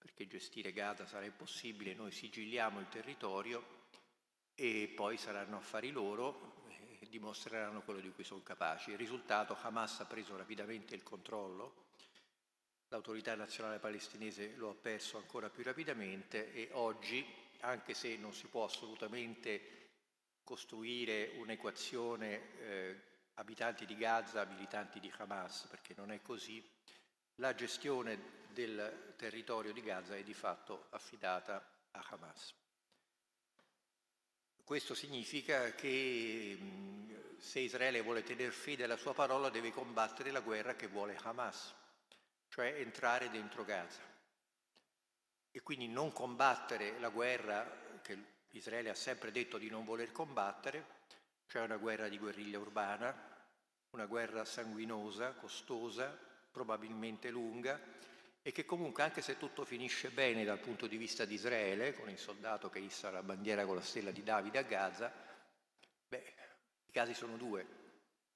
perché 0.08 0.26
gestire 0.26 0.72
Gaza 0.72 1.06
sarà 1.06 1.26
impossibile, 1.26 1.94
noi 1.94 2.12
sigilliamo 2.12 2.80
il 2.80 2.88
territorio 2.88 3.84
e 4.56 4.94
poi 4.96 5.18
saranno 5.18 5.58
affari 5.58 5.92
loro 5.92 6.64
e 7.00 7.10
dimostreranno 7.10 7.82
quello 7.82 8.00
di 8.00 8.10
cui 8.12 8.24
sono 8.24 8.42
capaci. 8.42 8.92
Il 8.92 8.98
risultato, 8.98 9.58
Hamas 9.62 10.00
ha 10.00 10.06
preso 10.06 10.38
rapidamente 10.38 10.96
il 10.96 11.04
controllo, 11.04 11.88
l'autorità 12.88 13.36
nazionale 13.36 13.80
palestinese 13.80 14.56
lo 14.56 14.70
ha 14.70 14.76
perso 14.76 15.18
ancora 15.18 15.50
più 15.50 15.64
rapidamente 15.64 16.54
e 16.54 16.70
oggi, 16.72 17.26
anche 17.60 17.94
se 17.94 18.16
non 18.16 18.34
si 18.34 18.48
può 18.48 18.64
assolutamente 18.64 19.90
costruire 20.42 21.34
un'equazione 21.36 22.60
eh, 22.60 23.02
abitanti 23.34 23.86
di 23.86 23.98
Gaza, 23.98 24.46
militanti 24.46 25.02
di 25.02 25.12
Hamas, 25.18 25.68
perché 25.70 25.94
non 25.98 26.12
è 26.12 26.22
così, 26.22 26.66
la 27.36 27.54
gestione 27.54 28.37
del 28.66 29.14
territorio 29.16 29.72
di 29.72 29.84
Gaza 29.84 30.16
è 30.16 30.24
di 30.24 30.34
fatto 30.34 30.88
affidata 30.90 31.64
a 31.92 32.06
Hamas. 32.10 32.56
Questo 34.64 34.96
significa 34.96 35.72
che 35.76 37.36
se 37.38 37.60
Israele 37.60 38.02
vuole 38.02 38.24
tenere 38.24 38.50
fede 38.50 38.86
alla 38.86 38.98
sua 38.98 39.14
parola 39.14 39.50
deve 39.50 39.72
combattere 39.72 40.32
la 40.32 40.40
guerra 40.40 40.76
che 40.76 40.88
vuole 40.88 41.16
Hamas 41.22 41.76
cioè 42.48 42.80
entrare 42.80 43.30
dentro 43.30 43.64
Gaza. 43.64 44.02
E 45.52 45.62
quindi 45.62 45.88
non 45.88 46.12
combattere 46.12 46.98
la 47.00 47.10
guerra 47.10 48.00
che 48.02 48.18
Israele 48.52 48.90
ha 48.90 48.96
sempre 48.96 49.32
detto 49.32 49.58
di 49.58 49.70
non 49.70 49.86
voler 49.86 50.12
combattere, 50.12 50.96
cioè 51.46 51.64
una 51.64 51.78
guerra 51.78 52.08
di 52.08 52.18
guerriglia 52.18 52.58
urbana, 52.58 53.16
una 53.92 54.06
guerra 54.06 54.46
sanguinosa, 54.46 55.34
costosa, 55.34 56.18
probabilmente 56.52 57.30
lunga, 57.30 57.80
e 58.48 58.54
che 58.54 58.64
comunque 58.64 59.04
anche 59.04 59.22
se 59.22 59.38
tutto 59.38 59.66
finisce 59.66 60.10
bene 60.10 60.46
dal 60.46 60.60
punto 60.60 60.88
di 60.88 60.96
vista 60.96 61.26
di 61.26 61.34
Israele, 61.34 61.94
con 61.94 62.10
il 62.10 62.18
soldato 62.18 62.70
che 62.70 62.80
issa 62.80 63.12
la 63.12 63.22
bandiera 63.22 63.66
con 63.66 63.76
la 63.76 63.82
stella 63.82 64.12
di 64.12 64.24
Davide 64.24 64.60
a 64.60 64.62
Gaza, 64.62 65.12
beh, 66.08 66.34
i 66.86 66.92
casi 66.94 67.14
sono 67.14 67.36
due. 67.36 67.68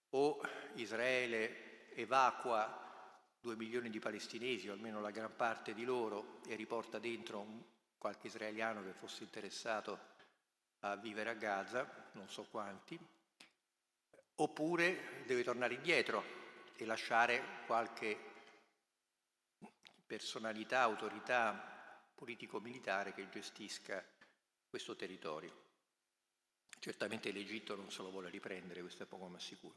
O 0.10 0.42
Israele 0.74 1.94
evacua 1.94 3.10
due 3.40 3.56
milioni 3.56 3.90
di 3.90 4.00
palestinesi, 4.00 4.68
o 4.68 4.74
almeno 4.74 5.00
la 5.00 5.12
gran 5.12 5.34
parte 5.34 5.74
di 5.74 5.86
loro, 5.86 6.42
e 6.46 6.56
riporta 6.56 7.00
dentro 7.00 7.46
qualche 7.98 8.28
israeliano 8.28 8.84
che 8.84 8.92
fosse 8.92 9.24
interessato 9.24 9.98
a 10.80 10.98
vivere 10.98 11.30
a 11.30 11.36
Gaza, 11.36 12.10
non 12.16 12.28
so 12.28 12.44
quanti, 12.52 13.00
oppure 14.36 15.24
deve 15.26 15.44
tornare 15.44 15.76
indietro 15.76 16.22
e 16.76 16.84
lasciare 16.84 17.64
qualche 17.66 18.31
personalità, 20.12 20.82
autorità 20.82 22.04
politico-militare 22.16 23.14
che 23.14 23.30
gestisca 23.30 24.04
questo 24.70 24.96
territorio. 24.96 25.70
Certamente 26.80 27.32
l'Egitto 27.32 27.76
non 27.76 27.92
se 27.92 28.02
lo 28.02 28.12
vuole 28.12 28.30
riprendere, 28.30 28.82
questo 28.82 29.04
è 29.04 29.06
poco 29.06 29.28
ma 29.28 29.40
sicuro. 29.40 29.76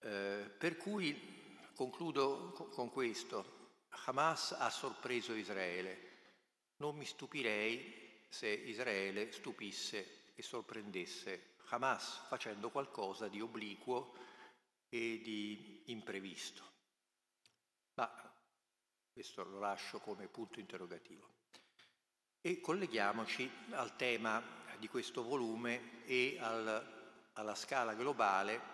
Eh, 0.00 0.50
per 0.58 0.76
cui 0.76 1.42
Concludo 1.74 2.52
con 2.72 2.88
questo. 2.90 3.62
Hamas 4.06 4.52
ha 4.52 4.70
sorpreso 4.70 5.34
Israele. 5.34 6.12
Non 6.76 6.96
mi 6.96 7.04
stupirei 7.04 8.22
se 8.28 8.46
Israele 8.48 9.32
stupisse 9.32 10.30
e 10.36 10.42
sorprendesse 10.42 11.54
Hamas 11.70 12.20
facendo 12.28 12.70
qualcosa 12.70 13.26
di 13.26 13.40
obliquo 13.40 14.14
e 14.88 15.20
di 15.20 15.82
imprevisto. 15.86 16.62
Ma 17.94 18.33
questo 19.14 19.44
lo 19.44 19.60
lascio 19.60 20.00
come 20.00 20.26
punto 20.26 20.58
interrogativo. 20.58 21.28
E 22.40 22.60
colleghiamoci 22.60 23.48
al 23.70 23.94
tema 23.94 24.42
di 24.76 24.88
questo 24.88 25.22
volume 25.22 26.04
e 26.04 26.36
al, 26.40 27.30
alla 27.34 27.54
scala 27.54 27.94
globale 27.94 28.72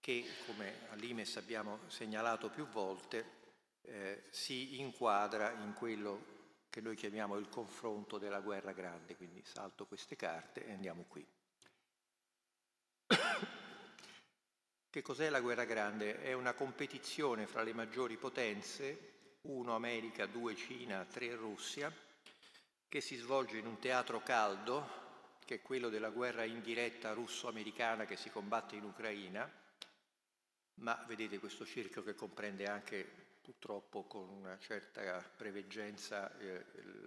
che, 0.00 0.26
come 0.46 0.88
all'Imes 0.90 1.36
abbiamo 1.36 1.78
segnalato 1.86 2.50
più 2.50 2.66
volte, 2.66 3.36
eh, 3.82 4.24
si 4.30 4.80
inquadra 4.80 5.52
in 5.52 5.72
quello 5.74 6.36
che 6.68 6.80
noi 6.80 6.96
chiamiamo 6.96 7.36
il 7.36 7.48
confronto 7.48 8.18
della 8.18 8.40
guerra 8.40 8.72
grande, 8.72 9.16
quindi 9.16 9.44
salto 9.44 9.86
queste 9.86 10.16
carte 10.16 10.66
e 10.66 10.72
andiamo 10.72 11.04
qui. 11.04 11.24
Che 14.90 15.02
cos'è 15.02 15.30
la 15.30 15.40
guerra 15.40 15.64
grande? 15.64 16.20
È 16.20 16.32
una 16.32 16.54
competizione 16.54 17.46
fra 17.46 17.62
le 17.62 17.72
maggiori 17.72 18.16
potenze, 18.16 19.17
1 19.48 19.74
America, 19.74 20.26
2 20.26 20.54
Cina, 20.56 21.06
3 21.06 21.34
Russia, 21.34 21.90
che 22.86 23.00
si 23.00 23.16
svolge 23.16 23.56
in 23.56 23.66
un 23.66 23.78
teatro 23.78 24.20
caldo, 24.22 25.06
che 25.46 25.56
è 25.56 25.62
quello 25.62 25.88
della 25.88 26.10
guerra 26.10 26.44
indiretta 26.44 27.12
russo-americana 27.12 28.04
che 28.04 28.16
si 28.16 28.28
combatte 28.28 28.76
in 28.76 28.84
Ucraina, 28.84 29.50
ma 30.80 31.02
vedete 31.08 31.38
questo 31.38 31.64
cerchio 31.64 32.02
che 32.02 32.14
comprende 32.14 32.66
anche 32.66 33.02
purtroppo 33.40 34.04
con 34.04 34.28
una 34.28 34.58
certa 34.58 35.18
preveggenza 35.34 36.36
eh, 36.36 36.66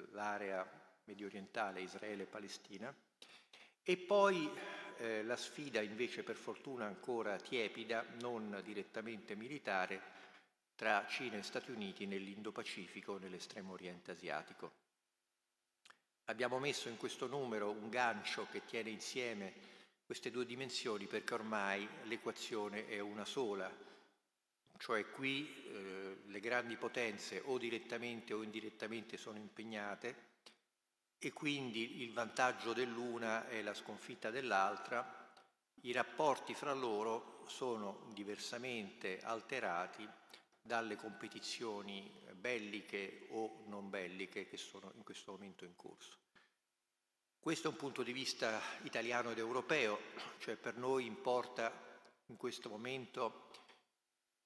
l'area 0.09 0.67
medio 1.03 1.27
orientale, 1.27 1.81
Israele 1.81 2.23
e 2.23 2.25
Palestina, 2.25 2.91
e 3.83 3.97
poi 3.97 4.51
eh, 4.97 5.21
la 5.21 5.37
sfida 5.37 5.81
invece 5.81 6.23
per 6.23 6.37
fortuna 6.37 6.85
ancora 6.85 7.35
tiepida, 7.37 8.03
non 8.19 8.59
direttamente 8.63 9.35
militare, 9.35 10.20
tra 10.81 11.05
Cina 11.07 11.37
e 11.37 11.43
Stati 11.43 11.69
Uniti 11.69 12.07
nell'Indo-Pacifico, 12.07 13.19
nell'estremo 13.19 13.73
oriente 13.73 14.09
asiatico. 14.09 14.71
Abbiamo 16.25 16.57
messo 16.57 16.89
in 16.89 16.97
questo 16.97 17.27
numero 17.27 17.69
un 17.69 17.87
gancio 17.91 18.47
che 18.49 18.65
tiene 18.65 18.89
insieme 18.89 19.53
queste 20.03 20.31
due 20.31 20.43
dimensioni 20.43 21.05
perché 21.05 21.35
ormai 21.35 21.87
l'equazione 22.05 22.87
è 22.87 22.97
una 22.97 23.25
sola, 23.25 23.71
cioè 24.79 25.07
qui 25.11 25.65
eh, 25.67 26.21
le 26.25 26.39
grandi 26.39 26.75
potenze 26.77 27.43
o 27.45 27.59
direttamente 27.59 28.33
o 28.33 28.41
indirettamente 28.41 29.17
sono 29.17 29.37
impegnate 29.37 30.29
e 31.19 31.31
quindi 31.31 32.01
il 32.01 32.11
vantaggio 32.11 32.73
dell'una 32.73 33.47
è 33.47 33.61
la 33.61 33.75
sconfitta 33.75 34.31
dell'altra, 34.31 35.29
i 35.81 35.91
rapporti 35.91 36.55
fra 36.55 36.73
loro 36.73 37.43
sono 37.45 38.09
diversamente 38.15 39.19
alterati 39.21 40.09
dalle 40.61 40.95
competizioni 40.95 42.11
belliche 42.33 43.27
o 43.29 43.63
non 43.65 43.89
belliche 43.89 44.47
che 44.47 44.57
sono 44.57 44.91
in 44.95 45.03
questo 45.03 45.31
momento 45.31 45.65
in 45.65 45.75
corso. 45.75 46.17
Questo 47.39 47.67
è 47.67 47.71
un 47.71 47.77
punto 47.77 48.03
di 48.03 48.13
vista 48.13 48.61
italiano 48.83 49.31
ed 49.31 49.39
europeo, 49.39 49.99
cioè 50.37 50.55
per 50.55 50.77
noi 50.77 51.05
importa 51.05 51.71
in 52.27 52.37
questo 52.37 52.69
momento 52.69 53.49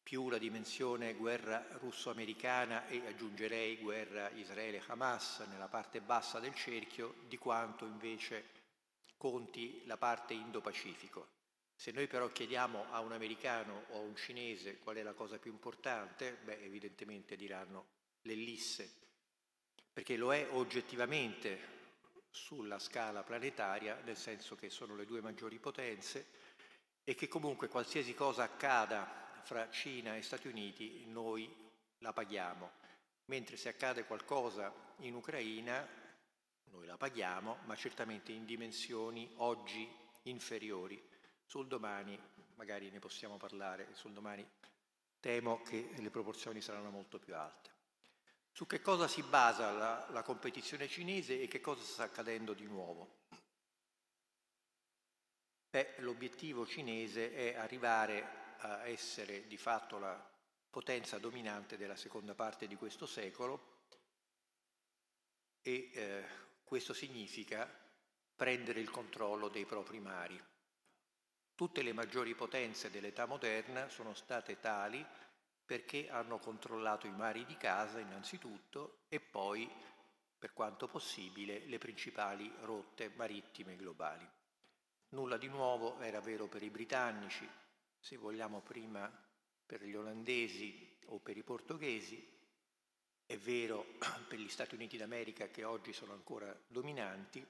più 0.01 0.29
la 0.29 0.38
dimensione 0.38 1.15
guerra 1.15 1.65
russo-americana 1.79 2.88
e 2.88 3.05
aggiungerei 3.07 3.77
guerra 3.77 4.29
Israele-Hamas 4.29 5.39
nella 5.50 5.67
parte 5.67 6.00
bassa 6.00 6.39
del 6.39 6.53
cerchio, 6.53 7.15
di 7.27 7.38
quanto 7.38 7.86
invece 7.86 8.51
conti 9.17 9.81
la 9.86 9.98
parte 9.98 10.34
Indo-Pacifico. 10.34 11.27
Se 11.75 11.91
noi 11.91 12.08
però 12.08 12.32
chiediamo 12.32 12.86
a 12.91 13.01
un 13.01 13.12
americano 13.12 13.86
o 13.89 13.98
a 13.98 14.00
un 14.00 14.15
cinese 14.15 14.79
qual 14.79 14.96
è 14.96 15.03
la 15.03 15.13
cosa 15.13 15.38
più 15.38 15.51
importante, 15.51 16.38
beh, 16.44 16.63
evidentemente 16.63 17.36
diranno 17.36 17.88
l'Ellisse, 18.22 18.91
perché 19.91 20.15
lo 20.15 20.34
è 20.34 20.48
oggettivamente 20.51 21.74
sulla 22.32 22.79
scala 22.79 23.24
planetaria, 23.24 24.01
nel 24.03 24.17
senso 24.17 24.55
che 24.55 24.70
sono 24.70 24.96
le 24.96 25.05
due 25.05 25.22
maggiori 25.22 25.58
potenze 25.58 26.27
e 27.03 27.13
che 27.15 27.27
comunque 27.27 27.67
qualsiasi 27.67 28.13
cosa 28.13 28.44
accada 28.44 29.39
fra 29.44 29.70
Cina 29.70 30.15
e 30.15 30.22
Stati 30.22 30.48
Uniti 30.48 31.05
noi 31.05 31.53
la 32.00 32.13
paghiamo, 32.13 32.72
mentre 33.25 33.58
se 33.58 33.70
accade 33.70 34.05
qualcosa 34.05 34.74
in 35.00 35.13
Ucraina 35.13 35.88
noi 36.72 36.86
la 36.86 36.98
paghiamo, 36.98 37.60
ma 37.65 37.75
certamente 37.75 38.32
in 38.32 38.46
dimensioni 38.46 39.32
oggi 39.38 39.89
inferiori. 40.24 41.01
Sul 41.45 41.67
domani 41.67 42.19
magari 42.55 42.89
ne 42.89 42.99
possiamo 42.99 43.37
parlare, 43.37 43.93
sul 43.93 44.13
domani 44.13 44.45
temo 45.19 45.61
che 45.61 45.91
le 45.95 46.09
proporzioni 46.09 46.61
saranno 46.61 46.89
molto 46.89 47.19
più 47.19 47.35
alte. 47.35 47.73
Su 48.51 48.65
che 48.67 48.81
cosa 48.81 49.07
si 49.07 49.21
basa 49.21 49.71
la, 49.71 50.07
la 50.11 50.23
competizione 50.23 50.87
cinese 50.87 51.41
e 51.41 51.47
che 51.47 51.59
cosa 51.59 51.83
sta 51.83 52.03
accadendo 52.03 52.53
di 52.53 52.65
nuovo? 52.65 53.23
Beh, 55.69 55.95
l'obiettivo 55.97 56.65
cinese 56.65 57.33
è 57.33 57.55
arrivare 57.55 58.55
a 58.59 58.87
essere 58.87 59.45
di 59.47 59.57
fatto 59.57 59.97
la 59.97 60.33
potenza 60.69 61.17
dominante 61.19 61.75
della 61.75 61.97
seconda 61.97 62.33
parte 62.33 62.67
di 62.67 62.75
questo 62.75 63.05
secolo 63.05 63.73
e 65.61 65.89
eh, 65.93 66.25
questo 66.63 66.93
significa 66.93 67.69
prendere 68.35 68.79
il 68.79 68.89
controllo 68.89 69.49
dei 69.49 69.65
propri 69.65 69.99
mari. 69.99 70.41
Tutte 71.56 71.82
le 71.84 71.94
maggiori 71.94 72.36
potenze 72.36 72.91
dell'età 72.91 73.26
moderna 73.26 73.88
sono 73.88 74.13
state 74.13 74.60
tali 74.60 75.04
perché 75.65 76.10
hanno 76.10 76.38
controllato 76.38 77.08
i 77.08 77.12
mari 77.12 77.46
di 77.46 77.56
casa 77.56 78.00
innanzitutto 78.00 79.06
e 79.08 79.22
poi, 79.22 79.72
per 80.38 80.52
quanto 80.52 80.89
possibile, 80.89 81.65
le 81.65 81.78
principali 81.78 82.54
rotte 82.62 83.10
marittime 83.15 83.78
globali. 83.78 84.30
Nulla 85.10 85.38
di 85.38 85.48
nuovo 85.48 85.98
era 86.02 86.20
vero 86.20 86.48
per 86.48 86.62
i 86.62 86.70
britannici, 86.70 87.50
se 87.98 88.18
vogliamo 88.18 88.60
prima 88.60 89.10
per 89.65 89.82
gli 89.82 89.96
olandesi 89.96 91.00
o 91.06 91.20
per 91.20 91.38
i 91.38 91.44
portoghesi, 91.44 92.34
è 93.26 93.38
vero 93.38 93.86
per 94.28 94.39
gli 94.39 94.50
Stati 94.50 94.76
Uniti 94.76 94.98
d'America 94.98 95.48
che 95.48 95.63
oggi 95.63 95.94
sono 95.94 96.12
ancora 96.12 96.54
dominanti, 96.68 97.44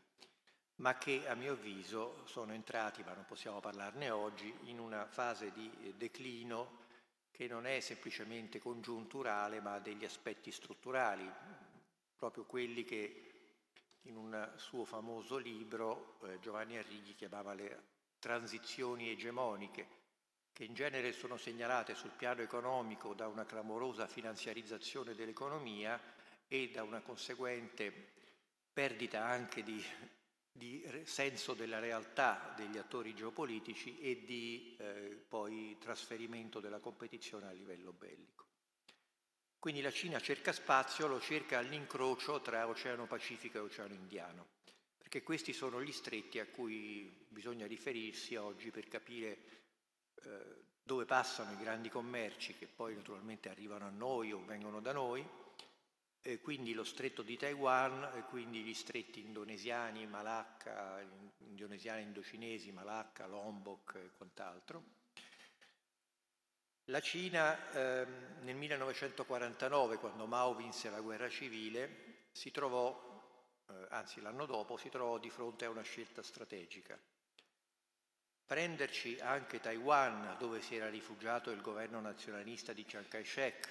ma 0.78 0.98
che 0.98 1.28
a 1.28 1.36
mio 1.36 1.54
avviso 1.54 2.26
sono 2.26 2.54
entrati, 2.54 3.04
ma 3.04 3.14
non 3.14 3.26
possiamo 3.26 3.60
parlarne 3.60 4.10
oggi, 4.10 4.54
in 4.64 4.80
una 4.80 5.06
fase 5.06 5.52
di 5.52 5.72
eh, 5.82 5.94
declino 5.94 6.84
che 7.32 7.48
non 7.48 7.66
è 7.66 7.80
semplicemente 7.80 8.60
congiunturale, 8.60 9.62
ma 9.62 9.74
ha 9.74 9.80
degli 9.80 10.06
aspetti 10.06 10.52
strutturali, 10.52 11.30
proprio 12.16 12.46
quelli 12.46 12.84
che 12.84 13.22
in 14.04 14.16
un 14.16 14.52
suo 14.56 14.86
famoso 14.86 15.38
libro 15.38 16.18
eh, 16.24 16.40
Giovanni 16.40 16.78
Arrighi 16.78 17.16
chiamava 17.16 17.54
le 17.54 17.84
transizioni 18.20 19.10
egemoniche, 19.10 20.04
che 20.54 20.64
in 20.64 20.74
genere 20.74 21.12
sono 21.12 21.38
segnalate 21.38 21.96
sul 21.96 22.12
piano 22.16 22.42
economico 22.42 23.14
da 23.14 23.28
una 23.28 23.46
clamorosa 23.46 24.08
finanziarizzazione 24.08 25.14
dell'economia 25.14 26.00
e 26.48 26.70
da 26.70 26.84
una 26.84 27.02
conseguente 27.02 28.14
perdita 28.72 29.26
anche 29.26 29.64
di 29.64 29.84
di 30.58 30.90
senso 31.04 31.54
della 31.54 31.80
realtà 31.80 32.54
degli 32.56 32.78
attori 32.78 33.14
geopolitici 33.14 34.00
e 34.00 34.24
di 34.24 34.74
eh, 34.80 35.22
poi 35.28 35.76
trasferimento 35.82 36.62
della 36.62 36.80
competizione 36.80 37.48
a 37.48 37.52
livello 37.52 37.92
bellico. 37.92 38.46
Quindi 39.60 39.82
la 39.82 39.92
Cina 39.92 40.18
cerca 40.22 40.54
spazio, 40.54 41.08
lo 41.08 41.20
cerca 41.20 41.58
all'incrocio 41.58 42.40
tra 42.40 42.70
Oceano 42.70 43.06
Pacifico 43.06 43.58
e 43.58 43.62
Oceano 43.62 43.96
Indiano, 43.96 44.48
perché 44.98 45.24
questi 45.24 45.52
sono 45.52 45.84
gli 45.84 45.92
stretti 45.92 46.40
a 46.40 46.46
cui 46.46 47.26
bisogna 47.28 47.68
riferirsi 47.68 48.38
oggi 48.38 48.72
per 48.72 48.88
capire 48.88 49.38
eh, 50.24 50.64
dove 50.82 51.04
passano 51.04 51.52
i 51.52 51.62
grandi 51.62 51.90
commerci 51.90 52.56
che 52.56 52.68
poi 52.68 52.96
naturalmente 52.96 53.50
arrivano 53.50 53.88
a 53.88 53.90
noi 53.90 54.32
o 54.32 54.46
vengono 54.46 54.80
da 54.80 54.94
noi 54.94 55.28
e 56.28 56.40
quindi 56.42 56.74
lo 56.74 56.84
stretto 56.84 57.22
di 57.22 57.38
Taiwan 57.38 58.14
e 58.16 58.24
quindi 58.24 58.64
gli 58.64 58.74
stretti 58.74 59.20
indonesiani, 59.20 60.08
Malacca, 60.08 61.00
indonesiani 61.38 62.02
indocinesi, 62.02 62.72
Malacca, 62.72 63.28
Lombok 63.28 63.94
e 63.94 64.10
quant'altro. 64.18 64.84
La 66.86 67.00
Cina 67.00 67.70
eh, 67.70 68.08
nel 68.42 68.56
1949, 68.56 69.98
quando 69.98 70.26
Mao 70.26 70.56
vinse 70.56 70.90
la 70.90 71.00
guerra 71.00 71.30
civile, 71.30 72.30
si 72.32 72.50
trovò, 72.50 73.62
eh, 73.70 73.88
anzi 73.90 74.20
l'anno 74.20 74.48
dopo, 74.48 74.78
si 74.78 74.90
trovò 74.90 75.20
di 75.20 75.30
fronte 75.30 75.66
a 75.66 75.70
una 75.70 75.84
scelta 75.84 76.24
strategica. 76.24 77.00
Prenderci 78.48 79.20
anche 79.20 79.60
Taiwan, 79.60 80.38
dove 80.40 80.60
si 80.64 80.76
era 80.76 80.90
rifugiato 80.90 81.52
il 81.52 81.62
governo 81.62 82.02
nazionalista 82.02 82.74
di 82.74 82.84
Chiang 82.84 83.08
Kai-shek, 83.08 83.70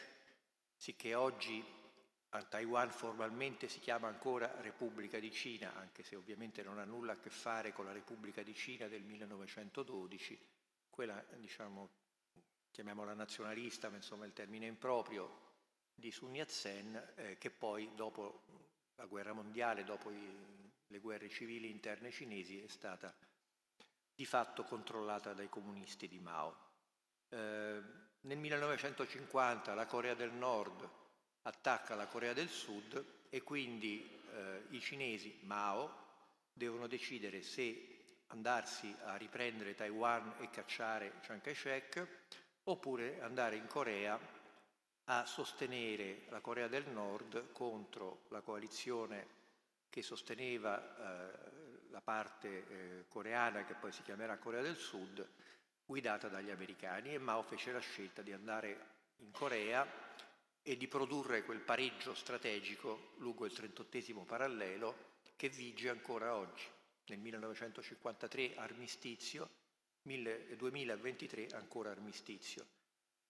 sicché 0.77 1.17
oggi 1.17 1.83
a 2.35 2.43
Taiwan 2.43 2.91
formalmente 2.91 3.69
si 3.69 3.79
chiama 3.79 4.09
ancora 4.09 4.61
Repubblica 4.61 5.21
di 5.21 5.31
Cina, 5.31 5.73
anche 5.77 6.03
se 6.03 6.17
ovviamente 6.17 6.65
non 6.65 6.79
ha 6.79 6.85
nulla 6.85 7.13
a 7.13 7.17
che 7.17 7.31
fare 7.31 7.73
con 7.73 7.85
la 7.85 7.93
Repubblica 7.93 8.43
di 8.43 8.55
Cina 8.55 8.89
del 8.89 9.03
1912, 9.03 10.39
quella 10.91 11.25
diciamo, 11.37 11.91
chiamiamola 12.73 13.15
nazionalista, 13.15 13.89
ma 13.89 13.97
insomma 13.97 14.27
il 14.27 14.33
termine 14.33 14.67
improprio 14.67 15.43
di 15.95 16.11
Sun 16.11 16.35
Yat-sen, 16.35 17.13
eh, 17.15 17.39
che 17.39 17.51
poi 17.51 17.95
dopo 17.95 18.43
la 18.97 19.07
guerra 19.07 19.33
mondiale, 19.33 19.85
dopo 19.85 20.11
i, 20.11 20.73
le 20.89 20.99
guerre 20.99 21.29
civili 21.29 21.71
interne 21.71 22.11
cinesi, 22.11 22.61
è 22.61 22.69
stata 22.69 23.15
di 24.13 24.27
fatto 24.27 24.65
controllata 24.65 25.35
dai 25.35 25.49
comunisti 25.49 26.09
di 26.09 26.19
Mao. 26.19 26.73
Eh, 27.29 27.81
nel 28.23 28.39
1950 28.39 29.73
la 29.75 29.87
Corea 29.87 30.15
del 30.15 30.33
Nord 30.33 31.03
attacca 31.47 31.95
la 31.95 32.07
Corea 32.07 32.33
del 32.33 32.49
Sud 32.49 33.05
e 33.31 33.43
quindi 33.43 34.09
eh, 34.33 34.67
i 34.71 34.81
cinesi, 34.81 35.39
Mao, 35.43 36.03
devono 36.53 36.87
decidere 36.87 37.43
se 37.43 38.05
andarsi 38.29 38.95
a 39.05 39.17
riprendere 39.17 39.75
Taiwan 39.75 40.35
e 40.39 40.51
cacciare 40.51 41.21
Chiang 41.21 41.41
Kai-shek 41.41 42.07
oppure 42.65 43.21
andare 43.21 43.57
in 43.57 43.67
Corea 43.67 44.19
a 45.07 45.27
sostenere 45.27 46.25
la 46.31 46.41
Corea 46.41 46.69
del 46.69 46.89
Nord 46.89 47.53
contro 47.53 48.25
la 48.29 48.41
coalizione 48.41 49.43
che 49.91 50.03
sosteneva 50.03 50.81
eh, 50.81 51.91
la 51.91 52.01
parte 52.01 52.49
eh, 52.49 53.05
coreana, 53.09 53.65
che 53.65 53.75
poi 53.75 53.93
si 53.93 54.03
chiamerà 54.03 54.39
Corea 54.39 54.63
del 54.63 54.77
Sud, 54.77 55.29
guidata 55.85 56.29
dagli 56.29 56.51
americani. 56.51 57.15
E 57.15 57.19
Mao 57.19 57.43
fece 57.43 57.71
la 57.71 57.81
scelta 57.81 58.23
di 58.23 58.33
andare 58.33 58.93
in 59.19 59.31
Corea 59.31 59.87
e 60.67 60.79
di 60.79 60.89
produrre 60.89 61.45
quel 61.45 61.61
pareggio 61.61 62.15
strategico 62.15 63.13
lungo 63.19 63.45
il 63.45 63.53
38 63.53 64.25
parallelo 64.25 65.13
che 65.37 65.51
vige 65.51 65.91
ancora 65.91 66.35
oggi. 66.35 66.65
Nel 67.07 67.19
1953 67.19 68.55
armistizio, 68.57 69.51
2023 70.01 71.49
ancora 71.53 71.91
armistizio. 71.91 72.67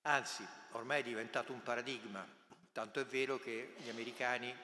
Anzi, 0.02 0.46
ormai 0.72 1.00
è 1.00 1.02
diventato 1.04 1.52
un 1.52 1.62
paradigma, 1.64 2.24
tanto 2.70 3.00
è 3.00 3.04
vero 3.04 3.38
che 3.38 3.74
americani 3.88 4.54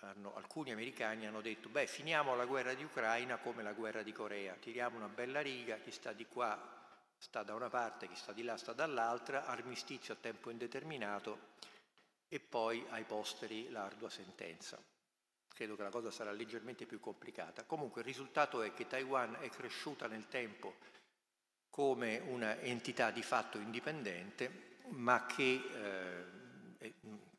hanno, 0.00 0.34
alcuni 0.34 0.72
americani 0.72 1.26
hanno 1.26 1.40
detto, 1.40 1.70
beh, 1.70 1.86
finiamo 1.86 2.36
la 2.36 2.44
guerra 2.44 2.74
di 2.74 2.84
Ucraina 2.84 3.38
come 3.38 3.62
la 3.62 3.72
guerra 3.72 4.02
di 4.02 4.12
Corea, 4.12 4.52
tiriamo 4.54 4.96
una 4.96 5.08
bella 5.08 5.40
riga, 5.40 5.78
chi 5.78 5.90
sta 5.90 6.12
di 6.12 6.26
qua 6.26 6.74
sta 7.16 7.42
da 7.42 7.54
una 7.54 7.70
parte, 7.70 8.06
chi 8.06 8.16
sta 8.16 8.32
di 8.32 8.42
là 8.42 8.58
sta 8.58 8.74
dall'altra, 8.74 9.46
armistizio 9.46 10.12
a 10.12 10.18
tempo 10.20 10.50
indeterminato 10.50 11.54
e 12.28 12.40
poi 12.40 12.84
ai 12.90 13.04
posteri 13.04 13.70
l'ardua 13.70 14.10
sentenza. 14.10 14.82
Credo 15.48 15.76
che 15.76 15.82
la 15.82 15.90
cosa 15.90 16.10
sarà 16.10 16.32
leggermente 16.32 16.86
più 16.86 17.00
complicata. 17.00 17.64
Comunque 17.64 18.02
il 18.02 18.06
risultato 18.06 18.62
è 18.62 18.74
che 18.74 18.86
Taiwan 18.86 19.38
è 19.40 19.48
cresciuta 19.48 20.06
nel 20.06 20.28
tempo 20.28 20.74
come 21.70 22.18
una 22.18 22.58
entità 22.60 23.10
di 23.10 23.22
fatto 23.22 23.58
indipendente, 23.58 24.78
ma 24.88 25.26
che 25.26 26.24
eh, 26.80 26.94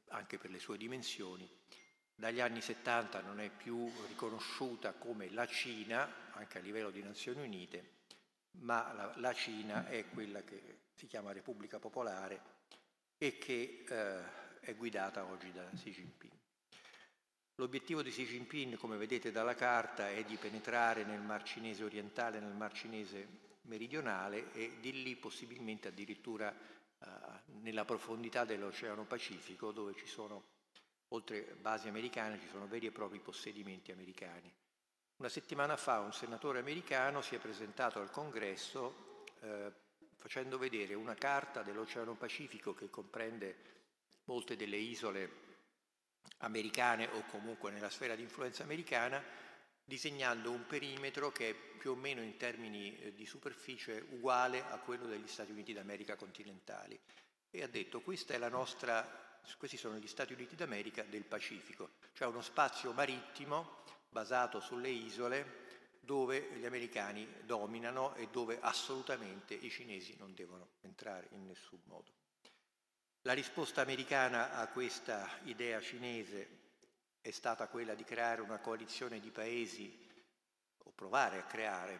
anche 0.09 0.37
per 0.37 0.49
le 0.49 0.59
sue 0.59 0.77
dimensioni 0.77 1.49
dagli 2.19 2.39
anni 2.39 2.61
70 2.61 3.21
non 3.21 3.39
è 3.39 3.49
più 3.49 3.91
riconosciuta 4.07 4.93
come 4.93 5.29
la 5.29 5.45
Cina, 5.45 6.31
anche 6.31 6.57
a 6.57 6.61
livello 6.61 6.89
di 6.89 7.03
Nazioni 7.03 7.43
Unite, 7.43 7.91
ma 8.61 8.91
la, 8.93 9.13
la 9.17 9.33
Cina 9.33 9.87
è 9.87 10.09
quella 10.09 10.41
che 10.41 10.79
si 10.95 11.05
chiama 11.05 11.31
Repubblica 11.31 11.77
Popolare 11.77 12.41
e 13.19 13.37
che 13.37 13.83
eh, 13.87 14.46
è 14.61 14.75
guidata 14.75 15.25
oggi 15.25 15.51
da 15.51 15.69
Xi 15.73 15.91
Jinping. 15.91 16.33
L'obiettivo 17.55 18.03
di 18.03 18.11
Xi 18.11 18.25
Jinping, 18.25 18.77
come 18.77 18.97
vedete 18.97 19.31
dalla 19.31 19.55
carta, 19.55 20.09
è 20.09 20.23
di 20.23 20.35
penetrare 20.35 21.03
nel 21.03 21.21
Mar 21.21 21.43
Cinese 21.43 21.83
orientale, 21.83 22.39
nel 22.39 22.53
Mar 22.53 22.73
Cinese 22.73 23.45
meridionale 23.63 24.53
e 24.53 24.77
di 24.79 25.03
lì 25.03 25.15
possibilmente 25.15 25.87
addirittura 25.87 26.53
eh, 26.53 27.07
nella 27.61 27.85
profondità 27.85 28.45
dell'Oceano 28.45 29.05
Pacifico 29.05 29.71
dove 29.71 29.95
ci 29.95 30.05
sono 30.07 30.55
oltre 31.09 31.55
basi 31.59 31.87
americane 31.87 32.39
ci 32.39 32.47
sono 32.47 32.67
veri 32.67 32.87
e 32.87 32.91
propri 32.91 33.19
possedimenti 33.19 33.91
americani. 33.91 34.53
Una 35.17 35.29
settimana 35.29 35.77
fa 35.77 35.99
un 35.99 36.13
senatore 36.13 36.59
americano 36.59 37.21
si 37.21 37.35
è 37.35 37.39
presentato 37.39 37.99
al 37.99 38.11
congresso 38.11 39.23
eh, 39.41 39.71
facendo 40.15 40.57
vedere 40.57 40.93
una 40.93 41.15
carta 41.15 41.63
dell'Oceano 41.63 42.15
Pacifico 42.15 42.73
che 42.73 42.89
comprende 42.89 43.76
molte 44.27 44.55
delle 44.55 44.77
isole 44.77 45.45
americane 46.39 47.07
o 47.07 47.23
comunque 47.25 47.71
nella 47.71 47.89
sfera 47.89 48.15
di 48.15 48.21
influenza 48.21 48.63
americana, 48.63 49.23
disegnando 49.83 50.51
un 50.51 50.65
perimetro 50.67 51.31
che 51.31 51.49
è 51.49 51.53
più 51.53 51.91
o 51.91 51.95
meno 51.95 52.21
in 52.21 52.37
termini 52.37 52.97
eh, 52.99 53.13
di 53.13 53.25
superficie 53.25 54.05
uguale 54.11 54.63
a 54.63 54.77
quello 54.79 55.05
degli 55.05 55.27
Stati 55.27 55.51
Uniti 55.51 55.73
d'America 55.73 56.15
continentali. 56.15 56.99
E 57.49 57.63
ha 57.63 57.67
detto 57.67 58.01
questa 58.01 58.37
nostra 58.49 59.25
questi 59.57 59.77
sono 59.77 59.97
gli 59.97 60.07
Stati 60.07 60.33
Uniti 60.33 60.55
d'America 60.55 61.03
del 61.03 61.23
Pacifico, 61.23 61.91
cioè 62.11 62.27
uno 62.27 62.41
spazio 62.41 62.91
marittimo 62.91 63.83
basato 64.09 64.59
sulle 64.59 64.89
isole 64.89 65.65
dove 66.01 66.49
gli 66.55 66.65
americani 66.65 67.27
dominano 67.45 68.13
e 68.15 68.27
dove 68.29 68.59
assolutamente 68.59 69.53
i 69.53 69.69
cinesi 69.69 70.15
non 70.17 70.33
devono 70.33 70.71
entrare 70.81 71.29
in 71.31 71.45
nessun 71.45 71.79
modo. 71.85 72.26
La 73.27 73.33
risposta 73.33 73.81
americana 73.81 74.53
a 74.53 74.69
questa 74.69 75.29
idea 75.43 75.81
cinese 75.81 76.47
è 77.19 77.29
stata 77.31 77.67
quella 77.67 77.93
di 77.93 78.05
creare 78.05 78.39
una 78.39 78.59
coalizione 78.59 79.19
di 79.19 79.31
paesi, 79.31 79.93
o 80.85 80.91
provare 80.91 81.39
a 81.39 81.43
creare, 81.43 81.99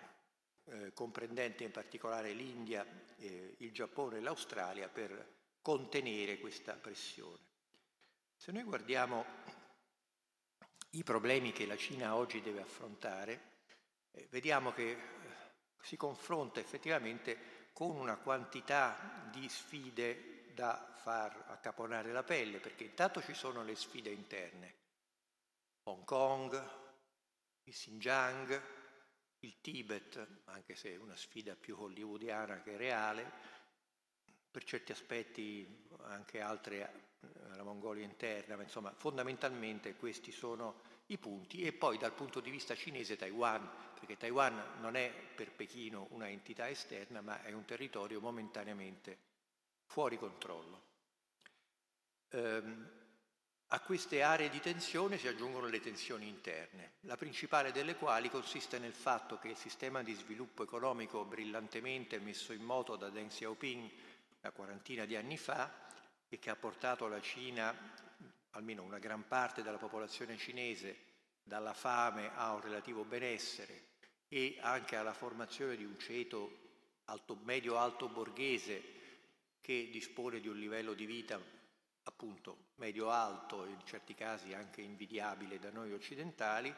eh, 0.64 0.94
comprendente 0.94 1.66
in 1.66 1.72
particolare 1.72 2.32
l'India, 2.32 2.86
eh, 3.18 3.56
il 3.58 3.74
Giappone 3.74 4.16
e 4.16 4.22
l'Australia, 4.22 4.88
per 4.88 5.58
contenere 5.62 6.40
questa 6.40 6.76
pressione. 6.76 7.44
Se 8.34 8.54
noi 8.54 8.64
guardiamo 8.64 9.26
i 10.92 11.04
problemi 11.04 11.52
che 11.52 11.66
la 11.66 11.76
Cina 11.76 12.16
oggi 12.16 12.42
deve 12.42 12.62
affrontare, 12.62 13.64
eh, 14.12 14.28
vediamo 14.30 14.72
che 14.72 14.92
eh, 14.92 14.98
si 15.82 15.98
confronta 15.98 16.62
effettivamente 16.62 17.66
con 17.74 17.98
una 17.98 18.16
quantità 18.16 19.28
di 19.30 19.50
sfide 19.50 20.36
da 20.58 20.92
far 20.96 21.44
accaponare 21.50 22.12
la 22.12 22.24
pelle, 22.24 22.58
perché 22.58 22.86
intanto 22.86 23.22
ci 23.22 23.36
sono 23.36 23.64
le 23.64 23.76
sfide 23.76 24.10
interne. 24.10 24.74
Hong 25.84 26.04
Kong, 26.04 26.70
il 27.66 27.74
Xinjiang, 27.74 28.62
il 29.42 29.62
Tibet, 29.62 30.42
anche 30.46 30.76
se 30.76 30.94
è 30.94 30.98
una 30.98 31.16
sfida 31.16 31.56
più 31.56 31.80
hollywoodiana 31.80 32.64
che 32.64 32.76
reale, 32.76 33.32
per 34.50 34.64
certi 34.64 34.92
aspetti 34.92 35.88
anche 36.06 36.42
altre, 36.42 37.10
eh, 37.20 37.56
la 37.56 37.64
Mongolia 37.64 38.04
interna, 38.04 38.56
ma 38.56 38.64
insomma 38.64 38.92
fondamentalmente 38.98 39.94
questi 39.94 40.32
sono 40.32 40.82
i 41.08 41.20
punti 41.20 41.62
e 41.62 41.72
poi 41.72 42.00
dal 42.00 42.14
punto 42.14 42.40
di 42.40 42.50
vista 42.50 42.74
cinese 42.74 43.16
Taiwan, 43.16 43.94
perché 43.94 44.18
Taiwan 44.18 44.80
non 44.80 44.96
è 44.96 45.14
per 45.36 45.52
Pechino 45.52 46.08
una 46.10 46.28
entità 46.28 46.68
esterna 46.68 47.22
ma 47.22 47.44
è 47.44 47.52
un 47.52 47.64
territorio 47.64 48.20
momentaneamente 48.20 49.27
fuori 49.88 50.18
controllo. 50.18 50.82
Ehm, 52.30 52.96
a 53.72 53.82
queste 53.82 54.22
aree 54.22 54.50
di 54.50 54.62
tensione 54.62 55.18
si 55.18 55.28
aggiungono 55.28 55.68
le 55.68 55.82
tensioni 55.82 56.28
interne, 56.28 56.94
la 57.02 57.18
principale 57.18 57.74
delle 57.74 57.96
quali 57.96 58.30
consiste 58.30 58.80
nel 58.80 58.94
fatto 58.94 59.40
che 59.40 59.50
il 59.50 59.58
sistema 59.58 60.04
di 60.04 60.14
sviluppo 60.14 60.64
economico 60.64 61.26
brillantemente 61.26 62.18
messo 62.20 62.54
in 62.54 62.64
moto 62.64 62.96
da 62.96 63.10
Deng 63.10 63.30
Xiaoping 63.30 63.92
una 64.40 64.52
quarantina 64.52 65.04
di 65.04 65.18
anni 65.18 65.38
fa 65.38 65.70
e 66.30 66.40
che 66.40 66.50
ha 66.50 66.56
portato 66.56 67.08
la 67.08 67.20
Cina, 67.20 67.76
almeno 68.52 68.84
una 68.84 69.00
gran 69.00 69.28
parte 69.28 69.64
della 69.64 69.78
popolazione 69.78 70.38
cinese, 70.38 71.04
dalla 71.44 71.74
fame 71.74 72.32
a 72.36 72.54
un 72.54 72.62
relativo 72.62 73.04
benessere 73.04 73.88
e 74.30 74.58
anche 74.62 74.96
alla 74.96 75.14
formazione 75.14 75.76
di 75.76 75.84
un 75.84 75.98
ceto 76.00 76.66
alto, 77.06 77.38
medio-alto 77.44 78.08
borghese 78.08 78.97
che 79.68 79.90
dispone 79.92 80.40
di 80.40 80.48
un 80.48 80.58
livello 80.58 80.94
di 80.94 81.06
vita 81.06 81.38
appunto 82.04 82.68
medio-alto 82.76 83.66
e 83.66 83.72
in 83.72 83.84
certi 83.84 84.14
casi 84.14 84.54
anche 84.54 84.80
invidiabile 84.80 85.60
da 85.60 85.72
noi 85.72 85.92
occidentali, 85.92 86.74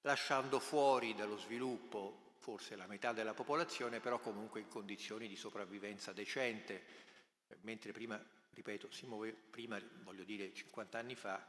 lasciando 0.00 0.58
fuori 0.58 1.14
dallo 1.14 1.36
sviluppo 1.36 2.36
forse 2.38 2.76
la 2.76 2.86
metà 2.86 3.12
della 3.12 3.34
popolazione, 3.34 4.00
però 4.00 4.20
comunque 4.20 4.60
in 4.60 4.68
condizioni 4.68 5.28
di 5.28 5.36
sopravvivenza 5.36 6.14
decente, 6.14 6.82
mentre 7.60 7.92
prima, 7.92 8.18
ripeto, 8.52 8.90
si 8.90 9.04
muove, 9.04 9.34
prima, 9.34 9.78
voglio 10.02 10.24
dire 10.24 10.50
50 10.54 10.98
anni 10.98 11.16
fa, 11.16 11.46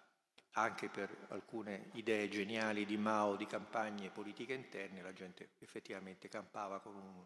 anche 0.57 0.89
per 0.89 1.27
alcune 1.29 1.89
idee 1.93 2.27
geniali 2.27 2.85
di 2.85 2.97
Mao 2.97 3.37
di 3.37 3.45
campagne 3.45 4.09
politiche 4.09 4.51
interne, 4.51 5.01
la 5.01 5.13
gente 5.13 5.51
effettivamente 5.59 6.27
campava 6.27 6.81
con, 6.81 6.95
un, 6.95 7.25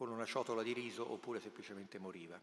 con 0.00 0.08
una 0.08 0.24
ciotola 0.24 0.62
di 0.62 0.72
riso 0.72 1.12
oppure 1.12 1.42
semplicemente 1.42 1.98
moriva. 1.98 2.40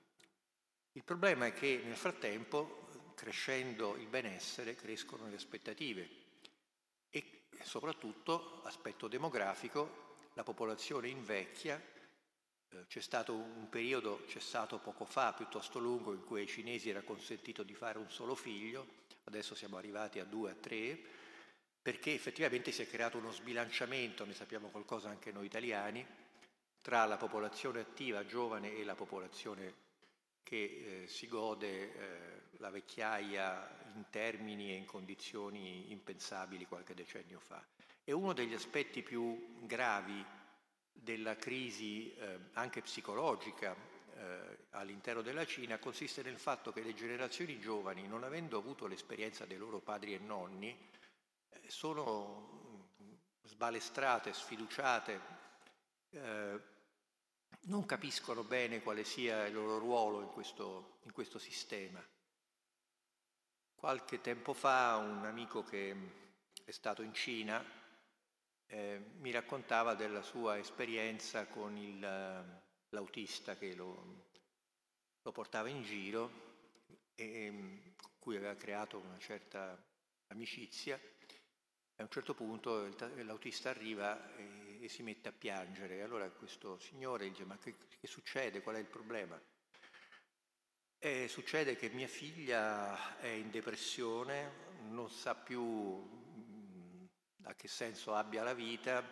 Il 0.91 1.03
problema 1.03 1.47
è 1.47 1.53
che 1.53 1.81
nel 1.83 1.95
frattempo, 1.95 2.85
crescendo 3.15 3.95
il 3.95 4.05
benessere, 4.05 4.75
crescono 4.75 5.27
le 5.27 5.37
aspettative 5.37 6.09
e 7.09 7.45
soprattutto, 7.63 8.61
aspetto 8.63 9.07
demografico, 9.07 10.17
la 10.35 10.43
popolazione 10.43 11.09
invecchia, 11.09 11.81
eh, 12.69 12.85
c'è 12.85 13.01
stato 13.01 13.33
un 13.33 13.69
periodo 13.69 14.27
cessato 14.27 14.77
poco 14.77 15.05
fa, 15.05 15.33
piuttosto 15.33 15.79
lungo, 15.79 16.13
in 16.13 16.23
cui 16.25 16.41
ai 16.41 16.47
cinesi 16.47 16.91
era 16.91 17.01
consentito 17.01 17.63
di 17.63 17.73
fare 17.73 17.97
un 17.97 18.11
solo 18.11 18.35
figlio, 18.35 18.85
adesso 19.23 19.55
siamo 19.55 19.77
arrivati 19.77 20.19
a 20.19 20.25
due, 20.25 20.51
a 20.51 20.55
tre, 20.55 20.95
perché 21.81 22.13
effettivamente 22.13 22.71
si 22.71 22.83
è 22.83 22.87
creato 22.87 23.17
uno 23.17 23.31
sbilanciamento, 23.31 24.25
ne 24.25 24.35
sappiamo 24.35 24.67
qualcosa 24.67 25.09
anche 25.09 25.31
noi 25.31 25.47
italiani, 25.47 26.05
tra 26.87 27.03
la 27.03 27.17
popolazione 27.17 27.81
attiva, 27.81 28.25
giovane, 28.25 28.73
e 28.77 28.85
la 28.85 28.95
popolazione 28.95 29.73
che 30.41 31.01
eh, 31.03 31.07
si 31.09 31.27
gode 31.27 31.67
eh, 31.67 32.41
la 32.59 32.69
vecchiaia 32.69 33.89
in 33.93 34.05
termini 34.09 34.71
e 34.71 34.75
in 34.75 34.85
condizioni 34.85 35.91
impensabili 35.91 36.65
qualche 36.65 36.93
decennio 36.93 37.41
fa. 37.41 37.61
E 38.05 38.13
uno 38.13 38.31
degli 38.31 38.53
aspetti 38.53 39.01
più 39.01 39.65
gravi 39.65 40.25
della 40.93 41.35
crisi 41.35 42.15
eh, 42.15 42.39
anche 42.53 42.81
psicologica 42.81 43.75
eh, 44.15 44.57
all'interno 44.69 45.21
della 45.21 45.45
Cina 45.45 45.79
consiste 45.79 46.23
nel 46.23 46.39
fatto 46.39 46.71
che 46.71 46.83
le 46.83 46.93
generazioni 46.93 47.59
giovani, 47.59 48.07
non 48.07 48.23
avendo 48.23 48.57
avuto 48.57 48.87
l'esperienza 48.87 49.45
dei 49.45 49.57
loro 49.57 49.79
padri 49.79 50.13
e 50.13 50.19
nonni, 50.19 50.69
eh, 51.49 51.59
sono 51.67 52.93
sbalestrate, 53.43 54.31
sfiduciate, 54.31 55.19
eh, 56.11 56.75
non 57.61 57.85
capiscono 57.85 58.43
bene 58.43 58.81
quale 58.81 59.03
sia 59.03 59.45
il 59.45 59.53
loro 59.53 59.77
ruolo 59.79 60.21
in 60.21 60.29
questo, 60.29 60.99
in 61.03 61.11
questo 61.11 61.39
sistema 61.39 62.03
Qualche 63.77 64.21
tempo 64.21 64.53
fa 64.53 64.95
un 64.95 65.23
amico 65.23 65.63
che 65.63 65.95
è 66.65 66.71
stato 66.71 67.03
in 67.03 67.13
Cina 67.13 67.63
eh, 68.65 69.11
mi 69.19 69.29
raccontava 69.29 69.93
della 69.93 70.23
sua 70.23 70.57
esperienza 70.57 71.45
con 71.45 71.77
il, 71.77 71.99
l'autista 72.89 73.55
che 73.55 73.75
lo, 73.75 74.31
lo, 75.21 75.31
portava 75.31 75.69
in 75.69 75.83
giro 75.83 76.31
e 77.13 77.93
con 77.95 78.11
cui 78.17 78.35
aveva 78.35 78.55
creato 78.55 78.97
una 78.97 79.19
certa 79.19 79.79
amicizia. 80.29 80.99
A 81.97 82.01
un 82.01 82.09
certo 82.09 82.33
punto 82.33 82.89
l'autista 82.97 83.69
arriva 83.69 84.35
e, 84.37 84.56
e 84.79 84.89
si 84.89 85.03
mette 85.03 85.29
a 85.29 85.31
piangere. 85.31 86.01
Allora 86.01 86.29
questo 86.29 86.79
signore 86.79 87.29
dice: 87.29 87.45
Ma 87.45 87.57
che, 87.57 87.75
che 87.99 88.07
succede? 88.07 88.61
Qual 88.61 88.75
è 88.75 88.79
il 88.79 88.85
problema? 88.85 89.39
E 90.99 91.27
succede 91.27 91.75
che 91.75 91.89
mia 91.89 92.07
figlia 92.07 93.19
è 93.19 93.27
in 93.27 93.51
depressione, 93.51 94.65
non 94.89 95.09
sa 95.11 95.35
più 95.35 95.61
mm, 95.63 97.05
a 97.43 97.53
che 97.53 97.67
senso 97.67 98.15
abbia 98.15 98.41
la 98.41 98.55
vita, 98.55 99.03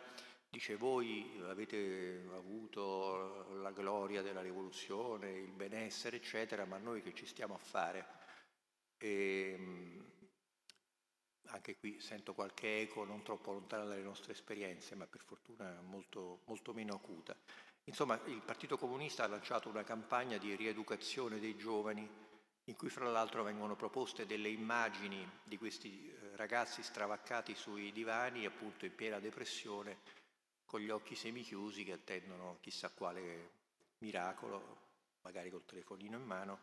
dice 0.49 0.77
voi 0.77 1.39
avete 1.47 2.27
avuto 2.33 3.53
la 3.61 3.71
gloria 3.71 4.23
della 4.23 4.41
rivoluzione, 4.41 5.31
il 5.31 5.51
benessere, 5.51 6.17
eccetera, 6.17 6.65
ma 6.65 6.77
noi 6.77 7.03
che 7.03 7.13
ci 7.13 7.27
stiamo 7.27 7.53
a 7.53 7.59
fare? 7.59 8.07
E 8.97 9.55
mm, 9.57 10.04
anche 11.55 11.77
qui 11.77 11.99
sento 11.99 12.33
qualche 12.33 12.81
eco 12.81 13.05
non 13.05 13.23
troppo 13.23 13.51
lontana 13.51 13.85
dalle 13.85 14.01
nostre 14.01 14.33
esperienze, 14.33 14.93
ma 14.95 15.07
per 15.07 15.21
fortuna 15.21 15.81
molto, 15.81 16.41
molto 16.45 16.73
meno 16.73 16.95
acuta. 16.95 17.35
Insomma, 17.85 18.19
il 18.25 18.41
Partito 18.41 18.77
Comunista 18.77 19.23
ha 19.23 19.27
lanciato 19.27 19.69
una 19.69 19.83
campagna 19.83 20.37
di 20.37 20.55
rieducazione 20.55 21.39
dei 21.39 21.55
giovani 21.55 22.07
in 22.67 22.75
cui 22.75 22.89
fra 22.89 23.09
l'altro 23.09 23.43
vengono 23.43 23.75
proposte 23.75 24.25
delle 24.25 24.49
immagini 24.49 25.27
di 25.43 25.57
questi 25.57 26.09
eh, 26.09 26.35
ragazzi 26.35 26.81
stravaccati 26.81 27.53
sui 27.53 27.91
divani, 27.91 28.45
appunto 28.45 28.85
in 28.85 28.95
piena 28.95 29.19
depressione, 29.19 29.99
con 30.65 30.79
gli 30.79 30.89
occhi 30.89 31.15
semichiusi 31.15 31.83
che 31.83 31.93
attendono 31.93 32.57
chissà 32.59 32.89
quale 32.89 33.51
miracolo, 33.99 34.83
magari 35.21 35.51
col 35.51 35.65
telefonino 35.65 36.17
in 36.17 36.23
mano, 36.23 36.59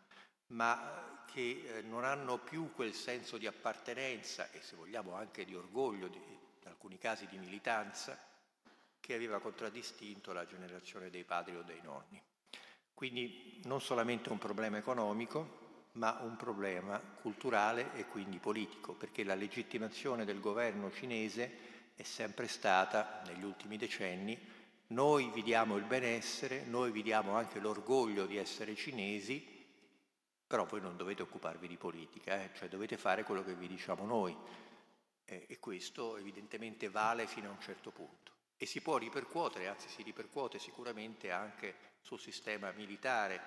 ma 0.53 1.23
che 1.25 1.63
eh, 1.65 1.81
non 1.81 2.03
hanno 2.03 2.37
più 2.37 2.71
quel 2.73 2.93
senso 2.93 3.37
di 3.37 3.47
appartenenza 3.47 4.49
e 4.51 4.61
se 4.61 4.75
vogliamo 4.75 5.13
anche 5.13 5.45
di 5.45 5.55
orgoglio, 5.55 6.07
di, 6.07 6.17
in 6.17 6.67
alcuni 6.67 6.97
casi 6.97 7.27
di 7.27 7.37
militanza, 7.37 8.17
che 8.99 9.13
aveva 9.13 9.39
contraddistinto 9.39 10.31
la 10.31 10.45
generazione 10.45 11.09
dei 11.09 11.23
padri 11.23 11.55
o 11.55 11.63
dei 11.63 11.81
nonni. 11.83 12.21
Quindi 12.93 13.59
non 13.65 13.81
solamente 13.81 14.29
un 14.29 14.37
problema 14.37 14.77
economico, 14.77 15.61
ma 15.93 16.19
un 16.21 16.37
problema 16.37 16.99
culturale 16.99 17.93
e 17.95 18.05
quindi 18.05 18.37
politico, 18.37 18.93
perché 18.93 19.23
la 19.23 19.35
legittimazione 19.35 20.25
del 20.25 20.39
governo 20.39 20.91
cinese 20.91 21.91
è 21.95 22.03
sempre 22.03 22.47
stata, 22.47 23.21
negli 23.27 23.43
ultimi 23.43 23.77
decenni, 23.77 24.39
noi 24.87 25.29
vi 25.31 25.43
diamo 25.43 25.75
il 25.75 25.83
benessere, 25.83 26.63
noi 26.65 26.91
vi 26.91 27.01
diamo 27.01 27.35
anche 27.35 27.59
l'orgoglio 27.59 28.25
di 28.25 28.37
essere 28.37 28.75
cinesi, 28.75 29.52
però 30.45 30.65
voi 30.65 30.81
non 30.81 30.97
dovete 30.97 31.21
occuparvi 31.21 31.67
di 31.67 31.77
politica, 31.77 32.41
eh? 32.41 32.51
cioè 32.55 32.69
dovete 32.69 32.97
fare 32.97 33.23
quello 33.23 33.43
che 33.43 33.55
vi 33.55 33.67
diciamo 33.67 34.05
noi. 34.05 34.37
Eh, 35.25 35.45
e 35.47 35.59
questo 35.59 36.17
evidentemente 36.17 36.89
vale 36.89 37.27
fino 37.27 37.49
a 37.49 37.51
un 37.51 37.61
certo 37.61 37.91
punto 37.91 38.33
e 38.63 38.65
si 38.65 38.81
può 38.81 38.97
ripercuotere, 38.97 39.67
anzi 39.67 39.89
si 39.89 40.03
ripercuote 40.03 40.57
sicuramente 40.57 41.31
anche 41.31 41.75
sul 41.99 42.17
sistema 42.17 42.71
militare, 42.71 43.41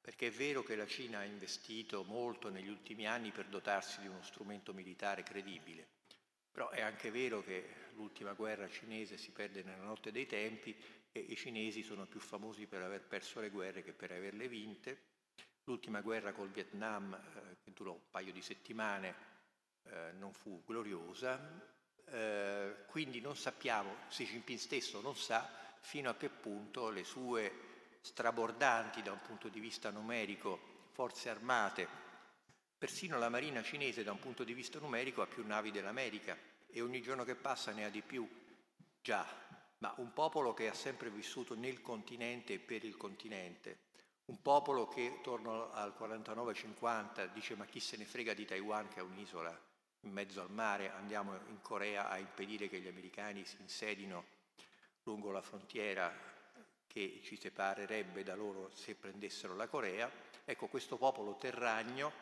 perché 0.00 0.28
è 0.28 0.30
vero 0.30 0.62
che 0.62 0.76
la 0.76 0.86
Cina 0.86 1.18
ha 1.18 1.24
investito 1.24 2.04
molto 2.04 2.48
negli 2.48 2.68
ultimi 2.68 3.06
anni 3.06 3.32
per 3.32 3.48
dotarsi 3.48 4.00
di 4.00 4.06
uno 4.06 4.22
strumento 4.22 4.72
militare 4.72 5.22
credibile, 5.22 5.86
però 6.50 6.70
è 6.70 6.80
anche 6.80 7.10
vero 7.10 7.42
che 7.42 7.90
l'ultima 7.96 8.32
guerra 8.32 8.66
cinese 8.66 9.18
si 9.18 9.30
perde 9.30 9.62
nella 9.62 9.84
notte 9.84 10.10
dei 10.10 10.24
tempi 10.24 10.74
e 11.12 11.20
i 11.20 11.36
cinesi 11.36 11.82
sono 11.82 12.06
più 12.06 12.20
famosi 12.20 12.66
per 12.66 12.80
aver 12.80 13.02
perso 13.02 13.40
le 13.40 13.50
guerre 13.50 13.82
che 13.82 13.92
per 13.92 14.12
averle 14.12 14.48
vinte. 14.48 15.14
L'ultima 15.66 16.00
guerra 16.00 16.32
col 16.32 16.50
Vietnam, 16.50 17.12
eh, 17.12 17.56
che 17.62 17.72
durò 17.72 17.92
un 17.92 18.08
paio 18.08 18.32
di 18.32 18.40
settimane, 18.40 19.14
eh, 19.82 20.12
non 20.12 20.32
fu 20.32 20.62
gloriosa, 20.64 21.38
eh, 22.04 22.84
quindi 22.86 23.20
non 23.20 23.36
sappiamo, 23.36 23.96
Xi 24.08 24.26
Jinping 24.26 24.58
stesso 24.60 25.00
non 25.00 25.16
sa 25.16 25.48
fino 25.80 26.08
a 26.08 26.14
che 26.14 26.28
punto 26.28 26.90
le 26.90 27.02
sue 27.02 27.98
strabordanti 28.00 29.02
da 29.02 29.10
un 29.10 29.20
punto 29.20 29.48
di 29.48 29.58
vista 29.58 29.90
numerico 29.90 30.88
forze 30.92 31.30
armate, 31.30 31.88
persino 32.78 33.18
la 33.18 33.28
marina 33.28 33.60
cinese 33.62 34.04
da 34.04 34.12
un 34.12 34.20
punto 34.20 34.44
di 34.44 34.54
vista 34.54 34.78
numerico 34.78 35.20
ha 35.20 35.26
più 35.26 35.44
navi 35.44 35.72
dell'America 35.72 36.38
e 36.68 36.80
ogni 36.80 37.02
giorno 37.02 37.24
che 37.24 37.34
passa 37.34 37.72
ne 37.72 37.84
ha 37.84 37.90
di 37.90 38.02
più. 38.02 38.28
Già, 39.02 39.26
ma 39.78 39.92
un 39.96 40.12
popolo 40.12 40.54
che 40.54 40.68
ha 40.68 40.74
sempre 40.74 41.10
vissuto 41.10 41.56
nel 41.56 41.82
continente 41.82 42.54
e 42.54 42.58
per 42.60 42.84
il 42.84 42.96
continente, 42.96 43.85
un 44.26 44.42
popolo 44.42 44.88
che 44.88 45.20
torno 45.22 45.70
al 45.72 45.94
49-50 45.98 47.32
dice 47.32 47.54
ma 47.54 47.64
chi 47.64 47.80
se 47.80 47.96
ne 47.96 48.04
frega 48.04 48.34
di 48.34 48.44
Taiwan 48.44 48.88
che 48.88 49.00
è 49.00 49.02
un'isola 49.02 49.56
in 50.00 50.12
mezzo 50.12 50.40
al 50.40 50.50
mare, 50.50 50.92
andiamo 50.92 51.34
in 51.48 51.60
Corea 51.60 52.08
a 52.08 52.18
impedire 52.18 52.68
che 52.68 52.80
gli 52.80 52.88
americani 52.88 53.44
si 53.44 53.56
insedino 53.60 54.24
lungo 55.02 55.30
la 55.30 55.42
frontiera 55.42 56.12
che 56.86 57.20
ci 57.22 57.36
separerebbe 57.36 58.22
da 58.22 58.34
loro 58.34 58.70
se 58.72 58.94
prendessero 58.94 59.54
la 59.54 59.66
Corea. 59.66 60.10
Ecco, 60.44 60.66
questo 60.68 60.96
popolo 60.96 61.34
terragno, 61.36 62.12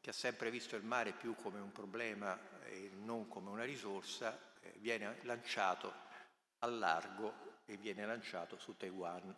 che 0.00 0.10
ha 0.10 0.12
sempre 0.12 0.50
visto 0.50 0.76
il 0.76 0.84
mare 0.84 1.12
più 1.12 1.34
come 1.36 1.60
un 1.60 1.72
problema 1.72 2.38
e 2.64 2.90
non 2.92 3.28
come 3.28 3.50
una 3.50 3.64
risorsa, 3.64 4.38
eh, 4.60 4.74
viene 4.78 5.18
lanciato 5.22 5.92
al 6.60 6.78
largo 6.78 7.62
e 7.64 7.76
viene 7.76 8.04
lanciato 8.04 8.58
su 8.58 8.76
Taiwan. 8.76 9.34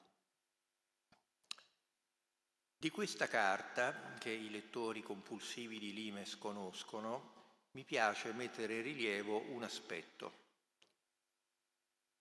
Di 2.80 2.90
questa 2.90 3.26
carta, 3.26 4.14
che 4.20 4.30
i 4.30 4.50
lettori 4.50 5.02
compulsivi 5.02 5.80
di 5.80 5.92
Limes 5.92 6.38
conoscono, 6.38 7.66
mi 7.72 7.82
piace 7.82 8.32
mettere 8.32 8.76
in 8.76 8.82
rilievo 8.82 9.50
un 9.50 9.64
aspetto, 9.64 10.46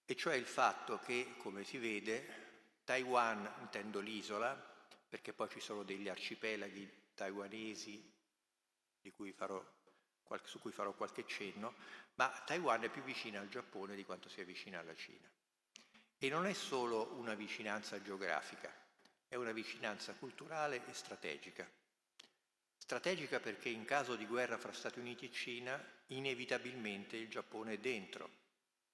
e 0.03 0.15
cioè 0.15 0.33
il 0.33 0.47
fatto 0.47 0.97
che, 0.97 1.35
come 1.37 1.63
si 1.63 1.77
vede, 1.77 2.79
Taiwan, 2.83 3.47
intendo 3.59 3.99
l'isola, 3.99 4.55
perché 5.07 5.31
poi 5.31 5.47
ci 5.49 5.59
sono 5.59 5.83
degli 5.83 6.09
arcipelaghi 6.09 6.89
taiwanesi 7.13 8.15
cui 9.15 9.33
farò, 9.33 9.63
su 10.43 10.59
cui 10.59 10.71
farò 10.71 10.91
qualche 10.93 11.27
cenno, 11.27 11.75
ma 12.15 12.29
Taiwan 12.45 12.81
è 12.81 12.89
più 12.89 13.03
vicina 13.03 13.39
al 13.39 13.47
Giappone 13.47 13.95
di 13.95 14.03
quanto 14.03 14.27
sia 14.27 14.43
vicina 14.43 14.79
alla 14.79 14.95
Cina. 14.95 15.29
E 16.17 16.29
non 16.29 16.47
è 16.47 16.53
solo 16.53 17.13
una 17.13 17.35
vicinanza 17.35 18.01
geografica, 18.01 18.73
è 19.27 19.35
una 19.35 19.51
vicinanza 19.51 20.13
culturale 20.13 20.81
e 20.85 20.93
strategica. 20.93 21.69
Strategica 22.77 23.39
perché 23.39 23.69
in 23.69 23.85
caso 23.85 24.15
di 24.15 24.25
guerra 24.25 24.57
fra 24.57 24.71
Stati 24.71 24.99
Uniti 24.99 25.25
e 25.25 25.31
Cina 25.31 25.83
inevitabilmente 26.07 27.17
il 27.17 27.29
Giappone 27.29 27.73
è 27.73 27.77
dentro, 27.77 28.29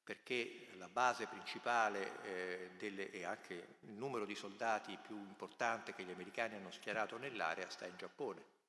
perché 0.04 0.70
la 0.78 0.90
base 0.90 1.28
principale 1.28 2.24
eh, 2.24 2.72
delle, 2.78 3.12
e 3.12 3.24
anche 3.24 3.78
il 3.82 3.92
numero 3.92 4.26
di 4.26 4.36
soldati 4.36 4.98
più 5.02 5.16
importante 5.16 5.94
che 5.94 6.04
gli 6.04 6.12
americani 6.12 6.56
hanno 6.56 6.72
schierato 6.72 7.18
nell'area 7.18 7.70
sta 7.70 7.86
in 7.86 7.98
Giappone. 7.98 8.62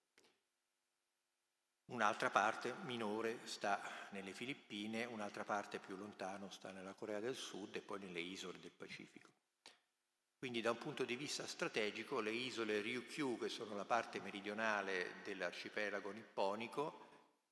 Un'altra 1.86 2.30
parte 2.30 2.74
minore 2.82 3.40
sta 3.44 4.08
nelle 4.10 4.32
Filippine, 4.32 5.04
un'altra 5.04 5.44
parte 5.44 5.78
più 5.78 5.96
lontano 5.96 6.50
sta 6.50 6.70
nella 6.70 6.94
Corea 6.94 7.20
del 7.20 7.36
Sud 7.36 7.76
e 7.76 7.80
poi 7.80 7.98
nelle 8.00 8.20
isole 8.20 8.58
del 8.58 8.72
Pacifico. 8.72 9.28
Quindi 10.44 10.60
da 10.60 10.72
un 10.72 10.76
punto 10.76 11.06
di 11.06 11.16
vista 11.16 11.46
strategico 11.46 12.20
le 12.20 12.30
isole 12.30 12.82
Ryukyu, 12.82 13.38
che 13.38 13.48
sono 13.48 13.74
la 13.74 13.86
parte 13.86 14.20
meridionale 14.20 15.22
dell'arcipelago 15.24 16.10
nipponico, 16.10 17.06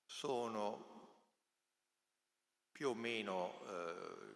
sono 0.04 1.14
più 2.70 2.90
o 2.90 2.94
meno 2.94 3.62
eh, 3.66 4.34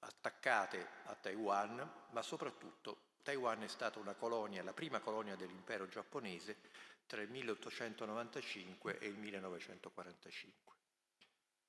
attaccate 0.00 0.88
a 1.04 1.14
Taiwan, 1.14 1.88
ma 2.10 2.22
soprattutto 2.22 3.18
Taiwan 3.22 3.62
è 3.62 3.68
stata 3.68 4.00
una 4.00 4.14
colonia, 4.14 4.64
la 4.64 4.72
prima 4.72 4.98
colonia 4.98 5.36
dell'impero 5.36 5.86
giapponese 5.86 6.58
tra 7.06 7.22
il 7.22 7.30
1895 7.30 8.98
e 8.98 9.06
il 9.06 9.18
1945 9.18 10.74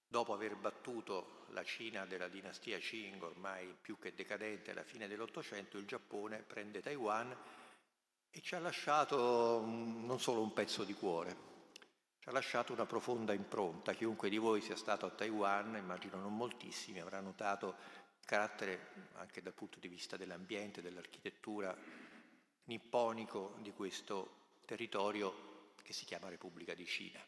dopo 0.08 0.34
aver 0.34 0.56
battuto 0.56 1.46
la 1.50 1.64
Cina 1.64 2.06
della 2.06 2.28
dinastia 2.28 2.78
Qing, 2.78 3.22
ormai 3.22 3.76
più 3.80 3.98
che 4.00 4.14
decadente 4.14 4.72
alla 4.72 4.84
fine 4.84 5.08
dell'Ottocento, 5.08 5.78
il 5.78 5.86
Giappone 5.86 6.40
prende 6.40 6.82
Taiwan 6.82 7.36
e 8.30 8.42
ci 8.42 8.56
ha 8.56 8.60
lasciato 8.60 9.62
non 9.64 10.20
solo 10.20 10.42
un 10.42 10.54
pezzo 10.54 10.84
di 10.84 10.94
cuore, 10.94 11.36
ci 12.20 12.30
ha 12.30 12.32
lasciato 12.32 12.74
una 12.74 12.86
profonda 12.86 13.34
impronta. 13.34 13.94
Chiunque 13.94 14.30
di 14.30 14.38
voi 14.38 14.62
sia 14.62 14.76
stato 14.76 15.06
a 15.06 15.12
Taiwan, 15.12 15.76
immagino 15.76 16.18
non 16.18 16.36
moltissimi, 16.36 17.00
avrà 17.00 17.20
notato 17.20 17.76
il 18.20 18.26
carattere 18.26 19.10
anche 19.14 19.42
dal 19.42 19.54
punto 19.54 19.80
di 19.80 19.88
vista 19.88 20.18
dell'ambiente, 20.18 20.82
dell'architettura 20.82 21.76
nipponico 22.66 23.56
di 23.60 23.72
questo 23.72 24.62
territorio 24.66 25.72
che 25.84 25.94
si 25.94 26.06
chiama 26.06 26.30
Repubblica 26.30 26.74
di 26.74 26.86
Cina 26.86 27.20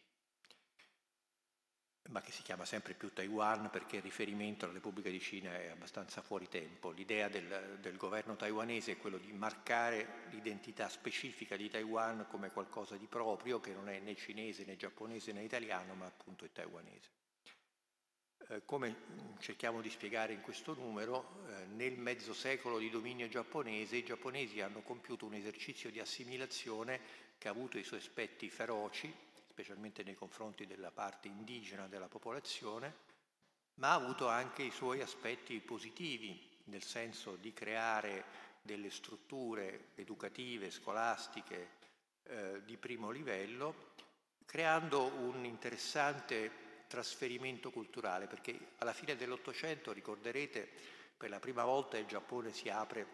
ma 2.10 2.22
che 2.22 2.32
si 2.32 2.44
chiama 2.44 2.66
sempre 2.66 2.94
più 2.94 3.12
Taiwan 3.12 3.70
perché 3.72 3.98
il 3.98 4.02
riferimento 4.04 4.66
alla 4.66 4.74
Repubblica 4.76 5.10
di 5.10 5.20
Cina 5.20 5.56
è 5.56 5.70
abbastanza 5.70 6.22
fuori 6.22 6.48
tempo. 6.48 6.92
L'idea 6.92 7.28
del, 7.30 7.78
del 7.82 7.98
governo 7.98 8.36
taiwanese 8.36 8.94
è 8.94 8.98
quello 8.98 9.18
di 9.18 9.32
marcare 9.32 10.26
l'identità 10.30 10.88
specifica 10.88 11.56
di 11.56 11.70
Taiwan 11.70 12.28
come 12.30 12.52
qualcosa 12.52 12.96
di 12.96 13.08
proprio, 13.08 13.60
che 13.60 13.74
non 13.74 13.90
è 13.90 14.00
né 14.00 14.16
cinese 14.16 14.66
né 14.66 14.76
giapponese 14.76 15.32
né 15.32 15.44
italiano, 15.44 15.96
ma 15.96 16.06
appunto 16.06 16.46
è 16.46 16.52
taiwanese. 16.52 17.10
Eh, 18.50 18.62
come 18.66 18.96
cerchiamo 19.40 19.82
di 19.82 19.90
spiegare 19.90 20.34
in 20.34 20.42
questo 20.42 20.76
numero, 20.76 21.44
eh, 21.48 21.66
nel 21.66 21.98
mezzo 21.98 22.34
secolo 22.34 22.78
di 22.78 22.92
dominio 22.92 23.28
giapponese 23.28 23.96
i 23.96 24.04
giapponesi 24.04 24.62
hanno 24.62 24.82
compiuto 24.82 25.26
un 25.26 25.34
esercizio 25.34 25.90
di 25.90 26.00
assimilazione 26.00 27.00
che 27.40 27.48
ha 27.48 27.52
avuto 27.52 27.80
i 27.80 27.84
suoi 27.84 28.00
aspetti 28.00 28.48
feroci, 28.52 29.12
specialmente 29.56 30.04
nei 30.04 30.16
confronti 30.16 30.68
della 30.68 30.92
parte 30.92 31.30
indigena 31.30 31.88
della 31.88 32.10
popolazione, 32.10 32.94
ma 33.76 33.92
ha 33.92 33.94
avuto 33.94 34.28
anche 34.28 34.64
i 34.64 34.70
suoi 34.70 35.00
aspetti 35.00 35.58
positivi, 35.62 36.38
nel 36.66 36.84
senso 36.84 37.38
di 37.38 37.54
creare 37.54 38.26
delle 38.62 38.90
strutture 38.90 39.92
educative, 39.96 40.72
scolastiche 40.72 41.70
eh, 42.24 42.66
di 42.66 42.76
primo 42.76 43.12
livello, 43.12 43.94
creando 44.44 45.06
un 45.06 45.46
interessante 45.46 46.84
trasferimento 46.88 47.72
culturale, 47.72 48.28
perché 48.28 48.74
alla 48.80 48.92
fine 48.92 49.16
dell'Ottocento, 49.16 49.94
ricorderete, 49.94 50.70
per 51.16 51.30
la 51.30 51.40
prima 51.40 51.64
volta 51.64 51.98
il 51.98 52.08
Giappone 52.08 52.52
si 52.52 52.68
apre 52.68 53.08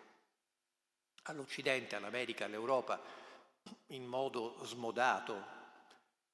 all'Occidente, 1.25 1.95
all'America, 1.95 2.45
all'Europa 2.45 2.99
in 3.89 4.05
modo 4.05 4.57
smodato, 4.65 5.60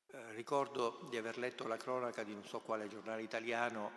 eh, 0.09 0.31
ricordo 0.33 1.07
di 1.09 1.17
aver 1.17 1.37
letto 1.37 1.67
la 1.67 1.77
cronaca 1.77 2.23
di 2.23 2.33
non 2.33 2.45
so 2.45 2.59
quale 2.59 2.87
giornale 2.87 3.21
italiano 3.21 3.91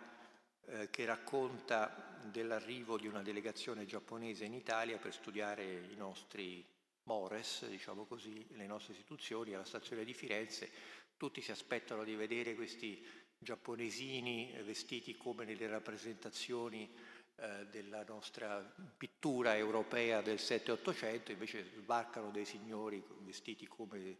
eh, 0.65 0.89
che 0.89 1.05
racconta 1.05 2.19
dell'arrivo 2.23 2.97
di 2.97 3.07
una 3.07 3.21
delegazione 3.21 3.85
giapponese 3.85 4.45
in 4.45 4.53
Italia 4.53 4.97
per 4.97 5.13
studiare 5.13 5.63
i 5.63 5.95
nostri 5.95 6.65
mores, 7.03 7.67
diciamo 7.67 8.05
così, 8.05 8.45
le 8.51 8.67
nostre 8.67 8.93
istituzioni 8.93 9.53
alla 9.53 9.63
stazione 9.63 10.03
di 10.03 10.13
Firenze. 10.13 10.69
Tutti 11.17 11.41
si 11.41 11.51
aspettano 11.51 12.03
di 12.03 12.15
vedere 12.15 12.55
questi 12.55 13.03
giapponesini 13.37 14.55
vestiti 14.63 15.17
come 15.17 15.45
nelle 15.45 15.67
rappresentazioni 15.67 16.93
eh, 17.35 17.65
della 17.71 18.03
nostra 18.03 18.61
pittura 18.97 19.57
europea 19.57 20.21
del 20.21 20.35
7-800, 20.35 21.31
invece 21.31 21.63
sbarcano 21.75 22.29
dei 22.29 22.45
signori 22.45 23.03
vestiti 23.21 23.65
come 23.65 24.17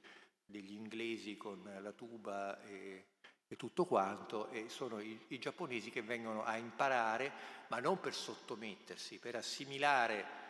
degli 0.51 0.73
inglesi 0.73 1.37
con 1.37 1.63
la 1.81 1.91
tuba 1.93 2.61
e, 2.63 3.05
e 3.47 3.55
tutto 3.55 3.85
quanto, 3.85 4.49
e 4.49 4.69
sono 4.69 4.99
i, 4.99 5.19
i, 5.29 5.39
giapponesi 5.39 5.89
che 5.89 6.03
vengono 6.03 6.43
a 6.43 6.57
imparare, 6.57 7.31
ma 7.69 7.79
non 7.79 7.99
per 7.99 8.13
sottomettersi, 8.13 9.17
per 9.17 9.35
assimilare 9.35 10.49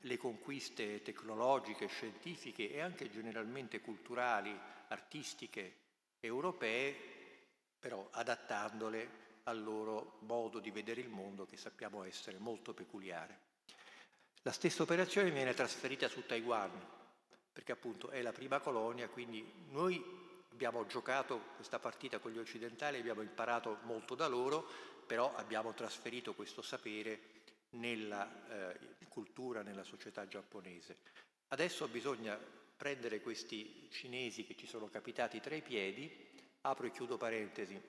le 0.00 0.16
conquiste 0.16 1.02
tecnologiche, 1.02 1.86
scientifiche 1.86 2.72
e 2.72 2.80
anche 2.80 3.10
generalmente 3.10 3.80
culturali, 3.80 4.58
artistiche 4.88 5.76
europee, 6.18 6.96
però 7.78 8.08
adattandole 8.10 9.20
al 9.44 9.62
loro 9.62 10.18
modo 10.20 10.58
di 10.58 10.70
vedere 10.70 11.00
il 11.00 11.08
mondo 11.08 11.46
che 11.46 11.56
sappiamo 11.56 12.04
essere 12.04 12.38
molto 12.38 12.74
peculiare. 12.74 13.50
La 14.42 14.52
stessa 14.52 14.82
operazione 14.82 15.30
viene 15.30 15.54
trasferita 15.54 16.08
su 16.08 16.26
Taiwan, 16.26 16.70
perché 17.52 17.72
appunto 17.72 18.10
è 18.10 18.22
la 18.22 18.32
prima 18.32 18.60
colonia, 18.60 19.08
quindi 19.08 19.44
noi 19.68 20.02
abbiamo 20.50 20.86
giocato 20.86 21.38
questa 21.56 21.78
partita 21.78 22.18
con 22.18 22.30
gli 22.30 22.38
occidentali, 22.38 22.98
abbiamo 22.98 23.22
imparato 23.22 23.78
molto 23.82 24.14
da 24.14 24.26
loro, 24.26 24.66
però 25.06 25.34
abbiamo 25.34 25.74
trasferito 25.74 26.34
questo 26.34 26.62
sapere 26.62 27.40
nella 27.70 28.70
eh, 28.70 28.96
cultura, 29.08 29.62
nella 29.62 29.84
società 29.84 30.26
giapponese. 30.26 30.98
Adesso 31.48 31.88
bisogna 31.88 32.38
prendere 32.76 33.20
questi 33.20 33.88
cinesi 33.90 34.44
che 34.44 34.56
ci 34.56 34.66
sono 34.66 34.88
capitati 34.88 35.40
tra 35.40 35.54
i 35.54 35.62
piedi, 35.62 36.30
apro 36.62 36.86
e 36.86 36.90
chiudo 36.90 37.16
parentesi, 37.16 37.80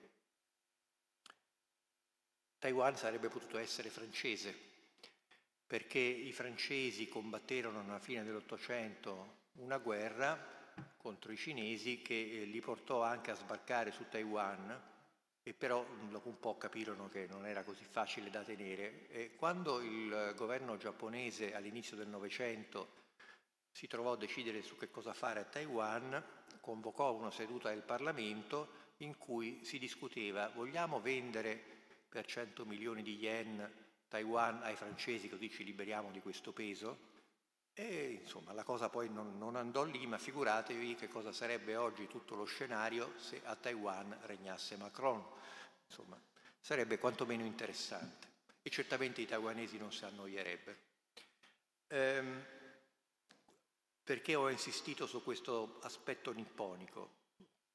Taiwan 2.59 2.95
sarebbe 2.95 3.27
potuto 3.27 3.57
essere 3.57 3.89
francese, 3.89 4.55
perché 5.67 5.99
i 5.99 6.31
francesi 6.31 7.09
combatterono 7.09 7.81
alla 7.81 7.99
fine 7.99 8.23
dell'Ottocento 8.23 9.41
una 9.55 9.77
guerra 9.77 10.51
contro 10.97 11.31
i 11.31 11.37
cinesi 11.37 12.01
che 12.01 12.13
eh, 12.13 12.43
li 12.45 12.59
portò 12.61 13.03
anche 13.03 13.31
a 13.31 13.35
sbarcare 13.35 13.91
su 13.91 14.07
Taiwan 14.09 14.81
e 15.43 15.53
però 15.53 15.85
dopo 16.09 16.29
un 16.29 16.39
po' 16.39 16.57
capirono 16.57 17.09
che 17.09 17.27
non 17.27 17.45
era 17.45 17.63
così 17.63 17.83
facile 17.83 18.29
da 18.29 18.43
tenere. 18.43 19.09
E 19.09 19.35
quando 19.35 19.81
il 19.81 20.33
governo 20.37 20.77
giapponese 20.77 21.53
all'inizio 21.53 21.97
del 21.97 22.07
Novecento 22.07 23.01
si 23.69 23.87
trovò 23.87 24.13
a 24.13 24.17
decidere 24.17 24.61
su 24.61 24.77
che 24.77 24.89
cosa 24.89 25.13
fare 25.13 25.41
a 25.41 25.45
Taiwan, 25.45 26.23
convocò 26.61 27.13
una 27.13 27.31
seduta 27.31 27.69
del 27.69 27.81
Parlamento 27.81 28.81
in 28.97 29.17
cui 29.17 29.65
si 29.65 29.79
discuteva 29.79 30.49
vogliamo 30.49 31.01
vendere 31.01 31.61
per 32.07 32.25
100 32.25 32.65
milioni 32.65 33.01
di 33.01 33.17
yen 33.17 33.69
Taiwan 34.07 34.61
ai 34.61 34.75
francesi 34.75 35.27
così 35.27 35.49
ci 35.49 35.63
liberiamo 35.63 36.11
di 36.11 36.21
questo 36.21 36.53
peso? 36.53 37.11
E 37.75 38.19
insomma 38.21 38.53
la 38.53 38.63
cosa 38.63 38.89
poi 38.89 39.09
non, 39.09 39.37
non, 39.37 39.55
andò 39.55 39.83
lì, 39.83 40.05
ma 40.05 40.19
figuratevi 40.19 40.95
che 40.95 41.07
cosa 41.07 41.31
sarebbe 41.31 41.75
oggi 41.75 42.07
tutto 42.07 42.35
lo 42.35 42.45
scenario 42.45 43.13
se 43.17 43.41
a 43.43 43.55
Taiwan 43.55 44.15
regnasse 44.25 44.77
Macron. 44.77 45.23
Insomma, 45.87 46.19
sarebbe 46.59 46.99
quantomeno 46.99 47.43
interessante. 47.43 48.31
E 48.61 48.69
certamente 48.69 49.21
i 49.21 49.25
taiwanesi 49.25 49.77
non 49.77 49.91
si 49.91 50.05
annoierebbero. 50.05 50.77
Ehm, 51.87 52.45
perché 54.03 54.35
ho 54.35 54.49
insistito 54.49 55.07
su 55.07 55.23
questo 55.23 55.79
aspetto 55.81 56.31
nipponico? 56.31 57.21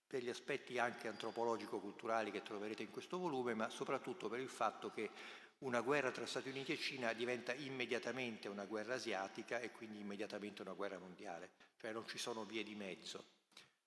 Per 0.07 0.23
gli 0.23 0.31
aspetti 0.31 0.79
anche 0.79 1.09
antropologico-culturali 1.09 2.31
che 2.31 2.43
troverete 2.43 2.83
in 2.83 2.91
questo 2.91 3.19
volume, 3.19 3.55
ma 3.55 3.69
soprattutto 3.69 4.29
per 4.29 4.41
il 4.41 4.49
fatto 4.49 4.91
che 4.91 5.11
una 5.61 5.81
guerra 5.81 6.11
tra 6.11 6.27
Stati 6.27 6.49
Uniti 6.51 6.73
e 6.73 6.79
Cina 6.79 7.13
diventa 7.13 7.53
immediatamente 7.53 8.49
una 8.49 8.65
guerra 8.65 8.95
asiatica 8.95 9.59
e 9.59 9.73
quindi 9.73 9.99
immediatamente 9.99 10.63
una 10.63 10.73
guerra 10.73 10.99
mondiale, 10.99 11.51
cioè 11.79 11.93
non 11.93 12.07
ci 12.07 12.19
sono 12.19 12.45
vie 12.45 12.63
di 12.63 12.75
mezzo, 12.75 13.25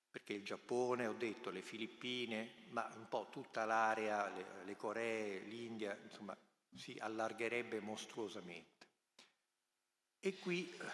perché 0.10 0.34
il 0.34 0.44
Giappone, 0.44 1.08
ho 1.08 1.14
detto, 1.14 1.50
le 1.50 1.62
Filippine, 1.62 2.66
ma 2.70 2.92
un 2.96 3.08
po' 3.08 3.30
tutta 3.32 3.64
l'area, 3.64 4.28
le, 4.30 4.66
le 4.66 4.76
Coree, 4.76 5.40
l'India, 5.40 5.98
insomma, 6.04 6.38
si 6.74 6.98
allargherebbe 7.00 7.80
mostruosamente. 7.80 8.88
E 10.20 10.38
qui 10.40 10.70
eh, 10.70 10.86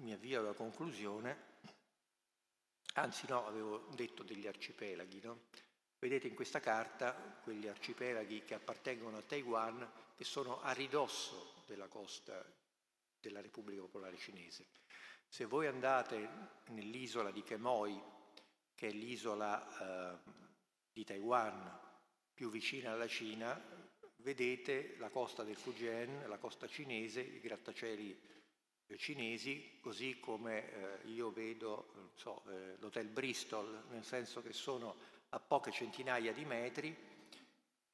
mi 0.00 0.12
avvio 0.12 0.40
alla 0.40 0.52
conclusione, 0.52 1.50
anzi 2.94 3.26
no, 3.28 3.46
avevo 3.46 3.88
detto 3.94 4.24
degli 4.24 4.48
arcipelaghi, 4.48 5.20
no? 5.22 5.44
Vedete 6.02 6.26
in 6.26 6.34
questa 6.34 6.58
carta 6.58 7.14
quegli 7.44 7.68
arcipelaghi 7.68 8.42
che 8.42 8.54
appartengono 8.54 9.18
a 9.18 9.22
Taiwan 9.22 9.88
che 10.16 10.24
sono 10.24 10.60
a 10.60 10.72
ridosso 10.72 11.62
della 11.64 11.86
costa 11.86 12.44
della 13.20 13.40
Repubblica 13.40 13.82
Popolare 13.82 14.16
Cinese. 14.16 14.66
Se 15.28 15.44
voi 15.44 15.68
andate 15.68 16.28
nell'isola 16.70 17.30
di 17.30 17.44
Quemoy, 17.44 18.02
che 18.74 18.88
è 18.88 18.90
l'isola 18.90 20.18
eh, 20.18 20.18
di 20.92 21.04
Taiwan 21.04 21.80
più 22.34 22.50
vicina 22.50 22.90
alla 22.90 23.06
Cina, 23.06 23.56
vedete 24.16 24.96
la 24.98 25.08
costa 25.08 25.44
del 25.44 25.54
Fujian, 25.54 26.24
la 26.26 26.38
costa 26.38 26.66
cinese, 26.66 27.20
i 27.20 27.38
grattacieli 27.38 28.30
cinesi, 28.96 29.78
così 29.80 30.18
come 30.18 31.04
eh, 31.04 31.06
io 31.10 31.30
vedo 31.30 32.10
so, 32.16 32.42
eh, 32.48 32.76
l'hotel 32.80 33.06
Bristol, 33.06 33.84
nel 33.90 34.04
senso 34.04 34.42
che 34.42 34.52
sono 34.52 35.20
a 35.34 35.40
poche 35.40 35.70
centinaia 35.70 36.32
di 36.32 36.44
metri 36.44 37.10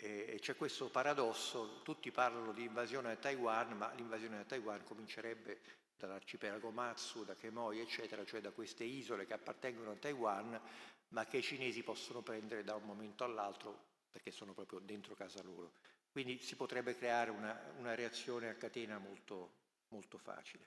e 0.01 0.39
c'è 0.41 0.55
questo 0.55 0.91
paradosso, 0.91 1.81
tutti 1.83 2.13
parlano 2.13 2.53
di 2.53 2.65
invasione 2.65 3.11
a 3.11 3.17
Taiwan, 3.17 3.77
ma 3.77 3.93
l'invasione 3.95 4.39
a 4.39 4.45
Taiwan 4.45 4.85
comincerebbe 4.85 5.61
dall'arcipelago 5.97 6.71
Matsu, 6.71 7.25
da 7.25 7.35
Kemoi, 7.35 7.81
eccetera, 7.81 8.25
cioè 8.25 8.41
da 8.41 8.53
queste 8.53 8.85
isole 8.85 9.27
che 9.27 9.33
appartengono 9.33 9.91
a 9.91 9.97
Taiwan, 9.97 10.61
ma 11.09 11.27
che 11.27 11.39
i 11.39 11.43
cinesi 11.43 11.83
possono 11.83 12.23
prendere 12.23 12.63
da 12.63 12.77
un 12.77 12.85
momento 12.85 13.25
all'altro 13.25 13.87
perché 14.11 14.31
sono 14.31 14.53
proprio 14.53 14.79
dentro 14.79 15.15
casa 15.15 15.43
loro. 15.43 15.73
Quindi 16.11 16.39
si 16.39 16.55
potrebbe 16.55 16.97
creare 16.97 17.31
una, 17.31 17.73
una 17.79 17.95
reazione 17.95 18.49
a 18.49 18.55
catena 18.55 18.99
molto, 18.99 19.53
molto 19.89 20.19
facile. 20.19 20.67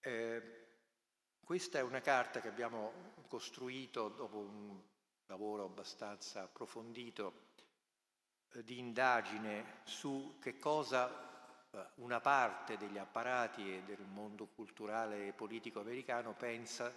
Eh, 0.00 0.61
questa 1.44 1.78
è 1.78 1.82
una 1.82 2.00
carta 2.00 2.40
che 2.40 2.48
abbiamo 2.48 2.92
costruito 3.28 4.08
dopo 4.08 4.38
un 4.38 4.80
lavoro 5.26 5.64
abbastanza 5.64 6.42
approfondito 6.42 7.50
eh, 8.52 8.64
di 8.64 8.78
indagine 8.78 9.80
su 9.84 10.36
che 10.40 10.58
cosa 10.58 11.68
eh, 11.70 11.86
una 11.96 12.20
parte 12.20 12.76
degli 12.76 12.98
apparati 12.98 13.74
e 13.74 13.82
del 13.82 14.04
mondo 14.04 14.46
culturale 14.46 15.28
e 15.28 15.32
politico 15.32 15.80
americano 15.80 16.34
pensa 16.34 16.92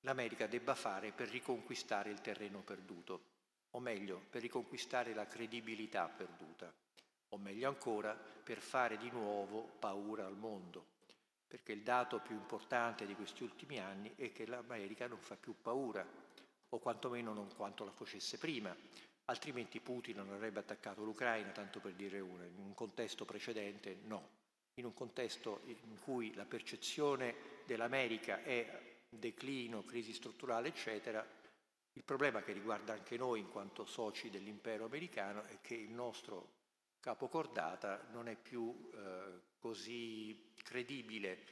l'America 0.00 0.46
debba 0.46 0.74
fare 0.74 1.12
per 1.12 1.28
riconquistare 1.28 2.10
il 2.10 2.20
terreno 2.20 2.60
perduto, 2.60 3.22
o 3.72 3.80
meglio, 3.80 4.22
per 4.30 4.40
riconquistare 4.42 5.12
la 5.14 5.26
credibilità 5.26 6.08
perduta, 6.08 6.72
o 7.28 7.38
meglio 7.38 7.68
ancora, 7.68 8.14
per 8.14 8.60
fare 8.60 8.96
di 8.96 9.10
nuovo 9.10 9.62
paura 9.78 10.26
al 10.26 10.36
mondo. 10.36 10.98
Perché 11.50 11.72
il 11.72 11.82
dato 11.82 12.20
più 12.20 12.36
importante 12.36 13.06
di 13.06 13.16
questi 13.16 13.42
ultimi 13.42 13.80
anni 13.80 14.12
è 14.14 14.30
che 14.30 14.46
l'America 14.46 15.08
non 15.08 15.18
fa 15.18 15.34
più 15.34 15.56
paura, 15.60 16.06
o 16.68 16.78
quantomeno 16.78 17.32
non 17.32 17.48
quanto 17.56 17.84
la 17.84 17.90
facesse 17.90 18.38
prima, 18.38 18.72
altrimenti 19.24 19.80
Putin 19.80 20.14
non 20.18 20.30
avrebbe 20.30 20.60
attaccato 20.60 21.02
l'Ucraina, 21.02 21.50
tanto 21.50 21.80
per 21.80 21.94
dire 21.94 22.20
una, 22.20 22.44
in 22.44 22.56
un 22.56 22.72
contesto 22.72 23.24
precedente 23.24 23.98
no, 24.04 24.28
in 24.74 24.84
un 24.84 24.94
contesto 24.94 25.62
in 25.64 25.98
cui 26.04 26.32
la 26.34 26.44
percezione 26.44 27.34
dell'America 27.66 28.44
è 28.44 28.98
declino, 29.08 29.82
crisi 29.82 30.12
strutturale, 30.12 30.68
eccetera, 30.68 31.26
il 31.94 32.04
problema 32.04 32.42
che 32.42 32.52
riguarda 32.52 32.92
anche 32.92 33.16
noi 33.16 33.40
in 33.40 33.50
quanto 33.50 33.84
soci 33.84 34.30
dell'impero 34.30 34.84
americano 34.84 35.42
è 35.46 35.58
che 35.60 35.74
il 35.74 35.90
nostro 35.90 36.58
capocordata 37.00 38.06
non 38.12 38.28
è 38.28 38.36
più 38.36 38.90
eh, 38.94 39.40
così 39.58 40.52
credibile 40.62 41.44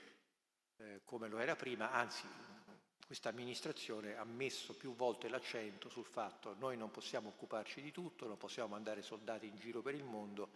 eh, 0.76 1.00
come 1.04 1.28
lo 1.28 1.38
era 1.38 1.56
prima, 1.56 1.90
anzi 1.90 2.26
questa 3.04 3.30
amministrazione 3.30 4.16
ha 4.16 4.24
messo 4.24 4.76
più 4.76 4.94
volte 4.94 5.30
l'accento 5.30 5.88
sul 5.88 6.04
fatto 6.04 6.52
che 6.52 6.58
noi 6.58 6.76
non 6.76 6.90
possiamo 6.90 7.30
occuparci 7.30 7.80
di 7.80 7.90
tutto, 7.90 8.28
non 8.28 8.36
possiamo 8.36 8.68
mandare 8.68 9.00
soldati 9.00 9.46
in 9.46 9.56
giro 9.56 9.80
per 9.80 9.94
il 9.94 10.04
mondo, 10.04 10.50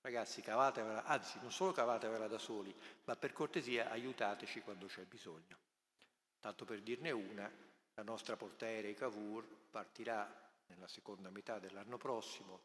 ragazzi 0.00 0.40
cavatevela, 0.40 1.04
anzi 1.04 1.38
non 1.42 1.52
solo 1.52 1.72
cavatevela 1.72 2.26
da 2.26 2.38
soli, 2.38 2.74
ma 3.04 3.14
per 3.14 3.34
cortesia 3.34 3.90
aiutateci 3.90 4.62
quando 4.62 4.86
c'è 4.86 5.04
bisogno. 5.04 5.58
Tanto 6.40 6.64
per 6.64 6.80
dirne 6.80 7.10
una, 7.10 7.50
la 7.92 8.02
nostra 8.02 8.36
portaerei 8.36 8.94
Cavour 8.94 9.46
partirà 9.70 10.50
nella 10.68 10.88
seconda 10.88 11.28
metà 11.28 11.58
dell'anno 11.58 11.98
prossimo 11.98 12.62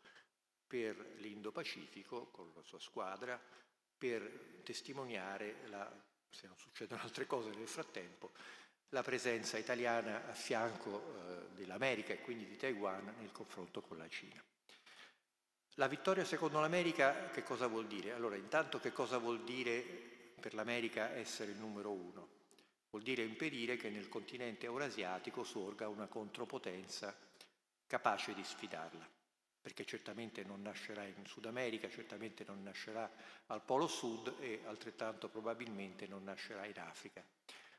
per 0.73 1.17
l'Indo-Pacifico 1.17 2.29
con 2.31 2.51
la 2.55 2.63
sua 2.63 2.79
squadra 2.79 3.39
per 3.95 4.61
testimoniare, 4.63 5.57
la, 5.67 5.87
se 6.31 6.47
non 6.47 6.57
succedono 6.57 6.99
altre 7.03 7.27
cose 7.27 7.51
nel 7.51 7.67
frattempo, 7.67 8.31
la 8.89 9.03
presenza 9.03 9.59
italiana 9.59 10.27
a 10.27 10.33
fianco 10.33 10.97
eh, 10.97 11.53
dell'America 11.53 12.13
e 12.13 12.21
quindi 12.21 12.47
di 12.47 12.57
Taiwan 12.57 13.17
nel 13.19 13.31
confronto 13.31 13.81
con 13.81 13.99
la 13.99 14.09
Cina. 14.09 14.43
La 15.75 15.87
vittoria 15.87 16.25
secondo 16.25 16.59
l'America 16.59 17.29
che 17.29 17.43
cosa 17.43 17.67
vuol 17.67 17.85
dire? 17.85 18.13
Allora, 18.13 18.35
intanto 18.35 18.79
che 18.79 18.91
cosa 18.91 19.19
vuol 19.19 19.43
dire 19.43 19.83
per 20.39 20.55
l'America 20.55 21.11
essere 21.11 21.51
il 21.51 21.59
numero 21.59 21.91
uno? 21.91 22.29
Vuol 22.89 23.03
dire 23.03 23.21
impedire 23.21 23.77
che 23.77 23.91
nel 23.91 24.09
continente 24.09 24.65
eurasiatico 24.65 25.43
sorga 25.43 25.87
una 25.87 26.07
contropotenza 26.07 27.15
capace 27.85 28.33
di 28.33 28.43
sfidarla, 28.43 29.07
perché 29.63 29.85
certamente 29.85 30.43
non 30.43 30.61
nascerà 30.61 31.05
in 31.05 31.25
Sud 31.25 31.45
America, 31.45 31.89
certamente 31.89 32.43
non 32.45 32.61
nascerà 32.63 33.09
al 33.47 33.61
Polo 33.61 33.87
Sud 33.87 34.35
e 34.41 34.59
altrettanto 34.65 35.29
probabilmente 35.29 36.05
non 36.05 36.25
nascerà 36.25 36.65
in 36.65 36.77
Africa. 36.77 37.23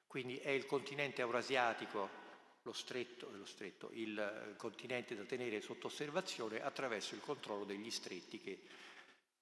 Quindi 0.06 0.38
è 0.38 0.48
il 0.48 0.64
continente 0.64 1.20
eurasiatico 1.20 2.22
lo 2.62 2.72
stretto, 2.72 3.30
lo 3.36 3.44
stretto, 3.44 3.90
il 3.92 4.54
continente 4.56 5.14
da 5.14 5.24
tenere 5.24 5.60
sotto 5.60 5.88
osservazione 5.88 6.62
attraverso 6.62 7.14
il 7.14 7.20
controllo 7.20 7.64
degli 7.64 7.90
stretti 7.90 8.38
che 8.40 8.62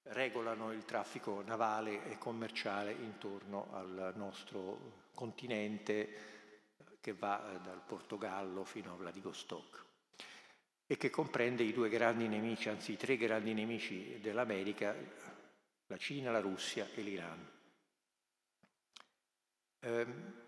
regolano 0.07 0.73
il 0.73 0.83
traffico 0.83 1.41
navale 1.43 2.11
e 2.11 2.17
commerciale 2.17 2.91
intorno 2.91 3.69
al 3.71 4.11
nostro 4.17 5.07
continente 5.13 6.31
che 6.99 7.13
va 7.13 7.57
dal 7.63 7.81
Portogallo 7.85 8.65
fino 8.65 8.91
a 8.91 8.97
Vladivostok 8.97 9.91
e 10.85 10.97
che 10.97 11.09
comprende 11.09 11.63
i 11.63 11.73
due 11.73 11.89
grandi 11.89 12.27
nemici, 12.27 12.69
anzi 12.69 12.93
i 12.93 12.97
tre 12.97 13.17
grandi 13.17 13.53
nemici 13.53 14.19
dell'America, 14.19 14.95
la 15.87 15.97
Cina, 15.97 16.31
la 16.31 16.39
Russia 16.39 16.87
e 16.93 17.01
l'Iran. 17.01 17.51
Ehm, 19.79 20.41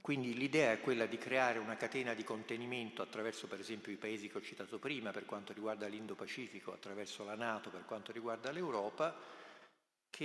quindi 0.00 0.34
l'idea 0.34 0.72
è 0.72 0.80
quella 0.80 1.06
di 1.06 1.16
creare 1.16 1.58
una 1.58 1.76
catena 1.76 2.14
di 2.14 2.22
contenimento 2.22 3.02
attraverso 3.02 3.46
per 3.46 3.60
esempio 3.60 3.92
i 3.92 3.96
paesi 3.96 4.28
che 4.28 4.38
ho 4.38 4.42
citato 4.42 4.78
prima 4.78 5.10
per 5.10 5.24
quanto 5.24 5.52
riguarda 5.52 5.86
l'Indo-Pacifico, 5.86 6.72
attraverso 6.72 7.24
la 7.24 7.34
Nato 7.34 7.70
per 7.70 7.84
quanto 7.84 8.12
riguarda 8.12 8.50
l'Europa, 8.50 9.16
che 10.10 10.24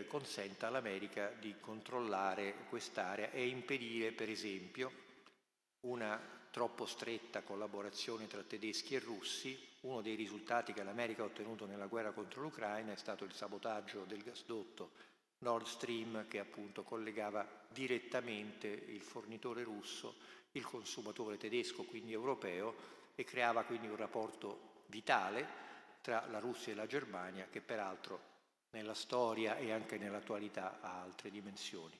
eh, 0.00 0.06
consenta 0.06 0.68
all'America 0.68 1.32
di 1.38 1.56
controllare 1.60 2.54
quest'area 2.68 3.30
e 3.30 3.46
impedire 3.46 4.12
per 4.12 4.28
esempio 4.28 4.90
una 5.80 6.37
troppo 6.50 6.86
stretta 6.86 7.42
collaborazione 7.42 8.26
tra 8.26 8.42
tedeschi 8.42 8.94
e 8.94 9.00
russi. 9.00 9.58
Uno 9.80 10.00
dei 10.00 10.14
risultati 10.14 10.72
che 10.72 10.82
l'America 10.82 11.22
ha 11.22 11.26
ottenuto 11.26 11.66
nella 11.66 11.86
guerra 11.86 12.12
contro 12.12 12.42
l'Ucraina 12.42 12.92
è 12.92 12.96
stato 12.96 13.24
il 13.24 13.32
sabotaggio 13.32 14.04
del 14.04 14.22
gasdotto 14.22 14.90
Nord 15.38 15.66
Stream 15.66 16.26
che 16.26 16.40
appunto 16.40 16.82
collegava 16.82 17.46
direttamente 17.68 18.66
il 18.66 19.02
fornitore 19.02 19.62
russo, 19.62 20.16
il 20.52 20.64
consumatore 20.64 21.36
tedesco, 21.36 21.84
quindi 21.84 22.12
europeo, 22.12 22.96
e 23.14 23.24
creava 23.24 23.64
quindi 23.64 23.86
un 23.86 23.96
rapporto 23.96 24.82
vitale 24.86 25.66
tra 26.00 26.26
la 26.28 26.38
Russia 26.38 26.72
e 26.72 26.76
la 26.76 26.86
Germania 26.86 27.46
che 27.50 27.60
peraltro 27.60 28.36
nella 28.70 28.94
storia 28.94 29.56
e 29.56 29.72
anche 29.72 29.98
nell'attualità 29.98 30.80
ha 30.80 31.00
altre 31.00 31.30
dimensioni. 31.30 31.96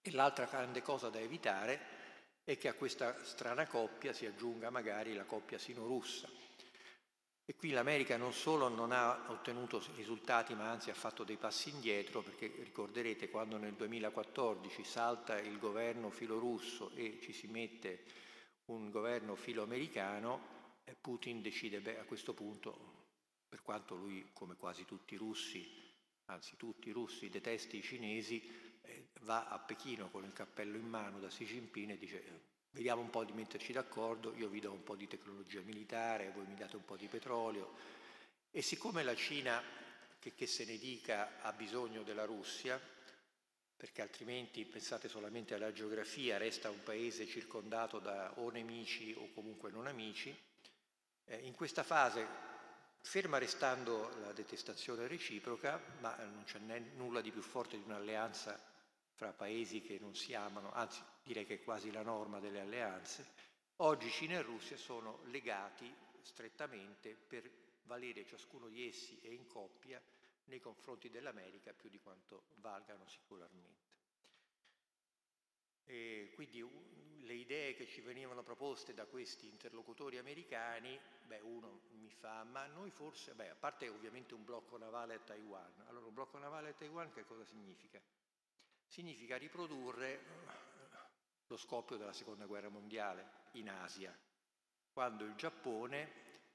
E 0.00 0.10
l'altra 0.12 0.46
grande 0.46 0.82
cosa 0.82 1.08
da 1.10 1.18
evitare 1.20 1.97
è 2.48 2.56
che 2.56 2.68
a 2.68 2.72
questa 2.72 3.22
strana 3.24 3.66
coppia 3.66 4.14
si 4.14 4.24
aggiunga 4.24 4.70
magari 4.70 5.12
la 5.12 5.24
coppia 5.24 5.58
sino-russa, 5.58 6.26
e 7.44 7.54
qui 7.54 7.72
l'America 7.72 8.16
non 8.16 8.32
solo 8.32 8.68
non 8.68 8.90
ha 8.90 9.26
ottenuto 9.28 9.82
risultati, 9.96 10.54
ma 10.54 10.70
anzi 10.70 10.88
ha 10.88 10.94
fatto 10.94 11.24
dei 11.24 11.36
passi 11.36 11.68
indietro, 11.68 12.22
perché 12.22 12.46
ricorderete 12.46 13.28
quando 13.28 13.58
nel 13.58 13.74
2014 13.74 14.82
salta 14.82 15.38
il 15.38 15.58
governo 15.58 16.08
filorusso 16.08 16.92
e 16.94 17.18
ci 17.20 17.34
si 17.34 17.48
mette 17.48 18.04
un 18.66 18.90
governo 18.90 19.34
filoamericano, 19.34 20.56
Putin 21.02 21.42
decide, 21.42 21.80
beh, 21.80 21.98
a 21.98 22.04
questo 22.04 22.32
punto, 22.32 22.78
per 23.46 23.60
quanto 23.60 23.94
lui, 23.94 24.30
come 24.32 24.56
quasi 24.56 24.86
tutti 24.86 25.12
i 25.12 25.18
russi, 25.18 25.70
anzi 26.26 26.56
tutti 26.56 26.88
i 26.88 26.92
russi, 26.92 27.28
detesti 27.28 27.76
i 27.76 27.82
cinesi, 27.82 28.42
eh, 28.42 28.67
va 29.20 29.48
a 29.48 29.58
Pechino 29.58 30.10
con 30.10 30.24
il 30.24 30.32
cappello 30.32 30.76
in 30.76 30.86
mano 30.86 31.18
da 31.18 31.28
Xi 31.28 31.44
Jinping 31.44 31.90
e 31.90 31.98
dice 31.98 32.46
vediamo 32.70 33.02
un 33.02 33.10
po' 33.10 33.24
di 33.24 33.32
metterci 33.32 33.72
d'accordo, 33.72 34.34
io 34.36 34.48
vi 34.48 34.60
do 34.60 34.72
un 34.72 34.82
po' 34.82 34.96
di 34.96 35.08
tecnologia 35.08 35.60
militare, 35.60 36.30
voi 36.30 36.46
mi 36.46 36.54
date 36.54 36.76
un 36.76 36.84
po' 36.84 36.96
di 36.96 37.08
petrolio. 37.08 37.74
E 38.50 38.62
siccome 38.62 39.02
la 39.02 39.14
Cina, 39.14 39.62
che, 40.18 40.34
che 40.34 40.46
se 40.46 40.64
ne 40.64 40.78
dica, 40.78 41.40
ha 41.42 41.52
bisogno 41.52 42.02
della 42.02 42.24
Russia, 42.24 42.80
perché 43.76 44.02
altrimenti 44.02 44.64
pensate 44.64 45.08
solamente 45.08 45.54
alla 45.54 45.72
geografia, 45.72 46.36
resta 46.36 46.70
un 46.70 46.82
paese 46.82 47.26
circondato 47.26 47.98
da 47.98 48.32
o 48.36 48.50
nemici 48.50 49.14
o 49.16 49.32
comunque 49.32 49.70
non 49.70 49.86
amici, 49.86 50.36
eh, 51.24 51.36
in 51.36 51.54
questa 51.54 51.82
fase, 51.82 52.26
ferma 53.00 53.38
restando 53.38 54.10
la 54.20 54.32
detestazione 54.32 55.06
reciproca, 55.06 55.80
ma 56.00 56.16
non 56.16 56.44
c'è 56.44 56.58
nulla 56.96 57.20
di 57.20 57.30
più 57.30 57.42
forte 57.42 57.76
di 57.76 57.84
un'alleanza 57.84 58.76
fra 59.18 59.32
paesi 59.32 59.80
che 59.80 59.98
non 59.98 60.14
si 60.14 60.32
amano, 60.32 60.70
anzi 60.70 61.02
direi 61.24 61.44
che 61.44 61.54
è 61.54 61.64
quasi 61.64 61.90
la 61.90 62.02
norma 62.02 62.38
delle 62.38 62.60
alleanze, 62.60 63.26
oggi 63.78 64.08
Cina 64.10 64.34
e 64.34 64.42
Russia 64.42 64.76
sono 64.76 65.22
legati 65.24 65.92
strettamente 66.20 67.16
per 67.16 67.50
valere 67.82 68.24
ciascuno 68.24 68.68
di 68.68 68.86
essi 68.86 69.18
e 69.22 69.34
in 69.34 69.48
coppia 69.48 70.00
nei 70.44 70.60
confronti 70.60 71.10
dell'America 71.10 71.72
più 71.72 71.88
di 71.88 71.98
quanto 71.98 72.44
valgano 72.60 73.08
singolarmente. 73.08 73.86
E 75.86 76.30
quindi 76.36 76.64
le 77.22 77.34
idee 77.34 77.74
che 77.74 77.88
ci 77.88 78.00
venivano 78.00 78.44
proposte 78.44 78.94
da 78.94 79.04
questi 79.06 79.48
interlocutori 79.48 80.18
americani, 80.18 80.96
beh, 81.26 81.40
uno 81.40 81.80
mi 81.94 82.08
fa, 82.08 82.44
ma 82.44 82.66
noi 82.66 82.90
forse, 82.90 83.34
beh, 83.34 83.50
a 83.50 83.56
parte 83.56 83.88
ovviamente 83.88 84.34
un 84.34 84.44
blocco 84.44 84.78
navale 84.78 85.14
a 85.14 85.18
Taiwan, 85.18 85.86
allora 85.88 86.06
un 86.06 86.14
blocco 86.14 86.38
navale 86.38 86.68
a 86.68 86.74
Taiwan 86.74 87.10
che 87.12 87.24
cosa 87.24 87.44
significa? 87.44 88.00
Significa 88.88 89.36
riprodurre 89.36 90.24
lo 91.46 91.56
scoppio 91.56 91.96
della 91.96 92.12
seconda 92.12 92.46
guerra 92.46 92.68
mondiale 92.68 93.46
in 93.52 93.68
Asia, 93.70 94.16
quando 94.90 95.24
il 95.24 95.34
Giappone 95.34 96.10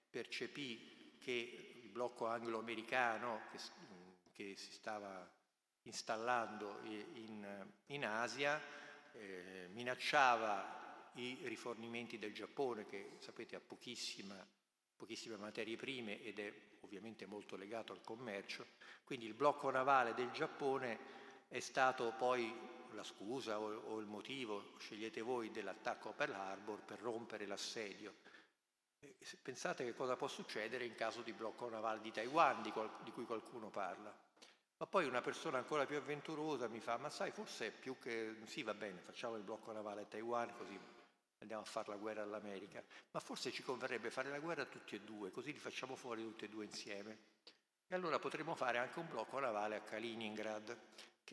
percepì 0.10 1.18
che 1.20 1.80
il 1.84 1.90
blocco 1.90 2.28
anglo-americano 2.28 3.44
che, 3.52 3.60
che 4.32 4.56
si 4.58 4.72
stava 4.72 5.32
installando 5.84 6.80
in, 6.84 7.72
in 7.88 8.06
Asia 8.06 8.62
eh, 9.14 9.68
minacciava 9.72 11.12
i 11.16 11.40
rifornimenti 11.44 12.18
del 12.18 12.34
Giappone 12.34 12.86
che 12.86 13.18
sapete 13.20 13.56
ha 13.56 13.62
pochissime 13.62 15.38
materie 15.38 15.78
prime 15.78 16.22
ed 16.22 16.40
è 16.40 16.54
ovviamente 16.82 17.26
molto 17.26 17.56
legato 17.56 17.94
al 17.94 18.02
commercio, 18.04 18.66
quindi 19.04 19.26
il 19.26 19.34
blocco 19.34 19.70
navale 19.70 20.14
del 20.14 20.32
Giappone 20.32 21.22
è 21.54 21.60
stato 21.60 22.12
poi 22.18 22.52
la 22.94 23.04
scusa 23.04 23.60
o, 23.60 23.72
o 23.94 24.00
il 24.00 24.08
motivo, 24.08 24.74
scegliete 24.80 25.22
voi, 25.22 25.52
dell'attacco 25.52 26.10
a 26.10 26.14
Pearl 26.14 26.34
Harbor 26.34 26.82
per 26.82 27.00
rompere 27.00 27.46
l'assedio. 27.46 28.16
Pensate 29.40 29.86
che 29.86 29.94
cosa 29.94 30.16
può 30.16 30.28
succedere 30.28 30.84
in 30.84 30.96
caso 30.96 31.22
di 31.22 31.32
blocco 31.32 31.70
navale 31.70 32.02
di 32.02 32.12
Taiwan, 32.12 32.64
di, 32.64 32.72
qual, 32.72 32.90
di 33.04 33.12
cui 33.12 33.26
qualcuno 33.26 33.70
parla. 33.70 34.12
Ma 34.78 34.88
poi 34.88 35.06
una 35.06 35.22
persona 35.22 35.60
ancora 35.60 35.86
più 35.86 35.96
avventurosa 35.96 36.68
mi 36.68 36.80
fa, 36.80 36.98
ma 36.98 37.12
sai, 37.12 37.30
forse 37.30 37.70
più 37.70 38.00
che... 38.00 38.38
Sì, 38.46 38.64
va 38.64 38.74
bene, 38.74 39.02
facciamo 39.02 39.36
il 39.36 39.44
blocco 39.44 39.72
navale 39.72 40.02
a 40.02 40.06
Taiwan, 40.06 40.58
così 40.58 40.80
andiamo 41.38 41.62
a 41.62 41.66
fare 41.66 41.90
la 41.90 41.98
guerra 41.98 42.24
all'America. 42.24 42.84
Ma 43.12 43.20
forse 43.20 43.52
ci 43.52 43.62
converrebbe 43.62 44.10
fare 44.10 44.30
la 44.30 44.40
guerra 44.40 44.66
tutti 44.66 44.96
e 44.96 45.02
due, 45.02 45.30
così 45.30 45.52
li 45.52 45.60
facciamo 45.60 45.96
fuori 45.96 46.24
tutti 46.24 46.46
e 46.46 46.50
due 46.50 46.66
insieme. 46.66 47.18
E 47.88 47.94
allora 47.94 48.18
potremmo 48.18 48.56
fare 48.56 48.80
anche 48.80 48.98
un 48.98 49.08
blocco 49.08 49.38
navale 49.38 49.76
a 49.76 49.82
Kaliningrad, 49.82 50.76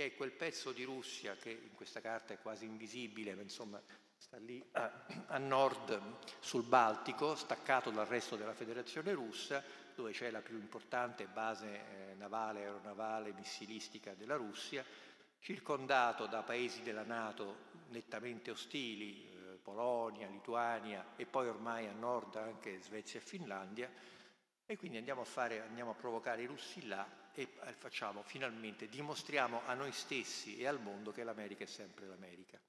che 0.01 0.07
è 0.07 0.15
quel 0.15 0.33
pezzo 0.33 0.73
di 0.73 0.85
Russia 0.85 1.37
che 1.37 1.51
in 1.51 1.75
questa 1.75 2.01
carta 2.01 2.33
è 2.33 2.39
quasi 2.39 2.65
invisibile, 2.65 3.35
ma 3.35 3.43
insomma 3.43 3.79
sta 4.17 4.39
lì 4.39 4.65
a, 4.73 5.05
a 5.27 5.37
nord 5.37 6.01
sul 6.39 6.63
Baltico, 6.63 7.35
staccato 7.35 7.91
dal 7.91 8.07
resto 8.07 8.37
della 8.37 8.55
federazione 8.55 9.13
russa, 9.13 9.63
dove 9.95 10.13
c'è 10.13 10.31
la 10.31 10.41
più 10.41 10.57
importante 10.57 11.27
base 11.27 11.67
eh, 11.67 12.15
navale, 12.15 12.61
aeronavale, 12.61 13.35
missilistica 13.35 14.15
della 14.15 14.37
Russia, 14.37 14.83
circondato 15.39 16.25
da 16.25 16.43
paesi 16.43 16.81
della 16.83 17.05
Nato 17.05 17.69
nettamente 17.89 18.51
ostili, 18.51 19.27
eh, 19.27 19.59
Polonia, 19.63 20.29
Lituania 20.29 21.09
e 21.17 21.27
poi 21.27 21.47
ormai 21.47 21.89
a 21.89 21.93
nord 21.93 22.37
anche 22.37 22.81
Svezia 22.81 23.21
e 23.21 23.23
Finlandia, 23.23 23.93
e 24.65 24.79
quindi 24.79 24.97
andiamo 24.97 25.21
a, 25.21 25.27
fare, 25.27 25.61
andiamo 25.61 25.91
a 25.91 25.95
provocare 25.95 26.41
i 26.41 26.47
russi 26.47 26.87
là 26.87 27.07
e 27.41 27.49
eh, 27.65 27.73
facciamo 27.73 28.23
finalmente, 28.23 28.87
dimostriamo 28.87 29.63
a 29.65 29.73
noi 29.73 29.93
stessi 29.93 30.59
e 30.59 30.67
al 30.67 30.81
mondo 30.81 31.11
che 31.11 31.25
l'America 31.25 31.65
è 31.65 31.67
sempre 31.67 32.07
l'America. 32.07 32.61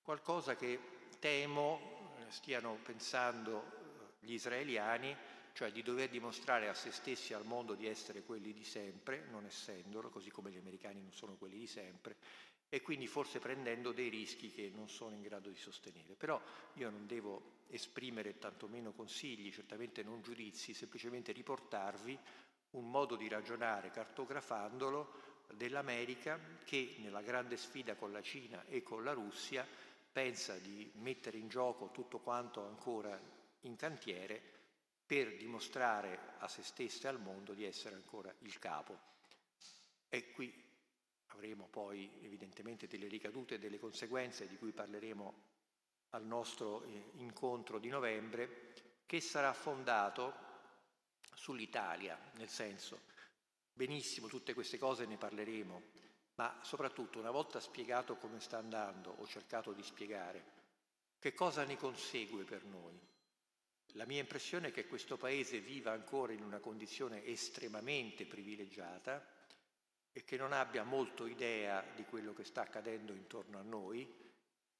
Qualcosa 0.00 0.54
che 0.54 0.78
temo 1.18 2.14
eh, 2.18 2.30
stiano 2.30 2.78
pensando 2.84 3.80
gli 4.20 4.34
israeliani 4.34 5.16
cioè 5.52 5.70
di 5.70 5.82
dover 5.82 6.08
dimostrare 6.08 6.68
a 6.68 6.74
se 6.74 6.92
stessi 6.92 7.32
e 7.32 7.34
al 7.34 7.44
mondo 7.44 7.74
di 7.74 7.86
essere 7.86 8.22
quelli 8.22 8.54
di 8.54 8.64
sempre, 8.64 9.26
non 9.30 9.44
essendolo, 9.44 10.08
così 10.08 10.30
come 10.30 10.50
gli 10.50 10.56
americani 10.56 11.02
non 11.02 11.12
sono 11.12 11.34
quelli 11.34 11.58
di 11.58 11.66
sempre, 11.66 12.16
e 12.70 12.80
quindi 12.80 13.06
forse 13.06 13.38
prendendo 13.38 13.92
dei 13.92 14.08
rischi 14.08 14.50
che 14.50 14.72
non 14.74 14.88
sono 14.88 15.14
in 15.14 15.20
grado 15.20 15.50
di 15.50 15.58
sostenere. 15.58 16.14
Però 16.14 16.40
io 16.74 16.88
non 16.88 17.06
devo 17.06 17.64
esprimere 17.68 18.38
tantomeno 18.38 18.92
consigli, 18.92 19.52
certamente 19.52 20.02
non 20.02 20.22
giudizi, 20.22 20.72
semplicemente 20.72 21.32
riportarvi 21.32 22.18
un 22.72 22.90
modo 22.90 23.16
di 23.16 23.28
ragionare 23.28 23.90
cartografandolo 23.90 25.20
dell'America 25.54 26.38
che 26.64 26.96
nella 26.98 27.20
grande 27.22 27.56
sfida 27.56 27.94
con 27.94 28.12
la 28.12 28.22
Cina 28.22 28.64
e 28.66 28.82
con 28.82 29.04
la 29.04 29.12
Russia 29.12 29.66
pensa 30.12 30.56
di 30.58 30.90
mettere 30.96 31.38
in 31.38 31.48
gioco 31.48 31.90
tutto 31.90 32.18
quanto 32.18 32.64
ancora 32.66 33.18
in 33.60 33.76
cantiere 33.76 34.40
per 35.04 35.36
dimostrare 35.36 36.34
a 36.38 36.48
se 36.48 36.62
stessa 36.62 37.08
e 37.08 37.10
al 37.10 37.20
mondo 37.20 37.52
di 37.52 37.64
essere 37.64 37.94
ancora 37.94 38.32
il 38.40 38.58
capo. 38.58 38.98
E 40.08 40.32
qui 40.32 40.52
avremo 41.28 41.66
poi 41.70 42.10
evidentemente 42.22 42.86
delle 42.86 43.08
ricadute 43.08 43.54
e 43.54 43.58
delle 43.58 43.78
conseguenze 43.78 44.46
di 44.46 44.56
cui 44.56 44.72
parleremo 44.72 45.50
al 46.10 46.24
nostro 46.24 46.82
eh, 46.84 47.10
incontro 47.14 47.78
di 47.78 47.88
novembre, 47.88 48.72
che 49.06 49.20
sarà 49.20 49.52
fondato 49.52 50.50
sull'Italia, 51.42 52.16
nel 52.34 52.48
senso, 52.48 53.00
benissimo, 53.72 54.28
tutte 54.28 54.54
queste 54.54 54.78
cose 54.78 55.06
ne 55.06 55.16
parleremo, 55.16 55.82
ma 56.36 56.60
soprattutto 56.62 57.18
una 57.18 57.32
volta 57.32 57.58
spiegato 57.58 58.14
come 58.14 58.38
sta 58.38 58.58
andando, 58.58 59.16
ho 59.18 59.26
cercato 59.26 59.72
di 59.72 59.82
spiegare, 59.82 60.60
che 61.18 61.34
cosa 61.34 61.64
ne 61.64 61.76
consegue 61.76 62.44
per 62.44 62.62
noi? 62.64 62.96
La 63.94 64.06
mia 64.06 64.20
impressione 64.20 64.68
è 64.68 64.72
che 64.72 64.86
questo 64.86 65.16
Paese 65.16 65.58
viva 65.58 65.90
ancora 65.90 66.32
in 66.32 66.44
una 66.44 66.60
condizione 66.60 67.24
estremamente 67.24 68.24
privilegiata 68.24 69.26
e 70.12 70.22
che 70.22 70.36
non 70.36 70.52
abbia 70.52 70.84
molto 70.84 71.26
idea 71.26 71.84
di 71.96 72.04
quello 72.04 72.32
che 72.34 72.44
sta 72.44 72.62
accadendo 72.62 73.12
intorno 73.12 73.58
a 73.58 73.62
noi 73.62 74.08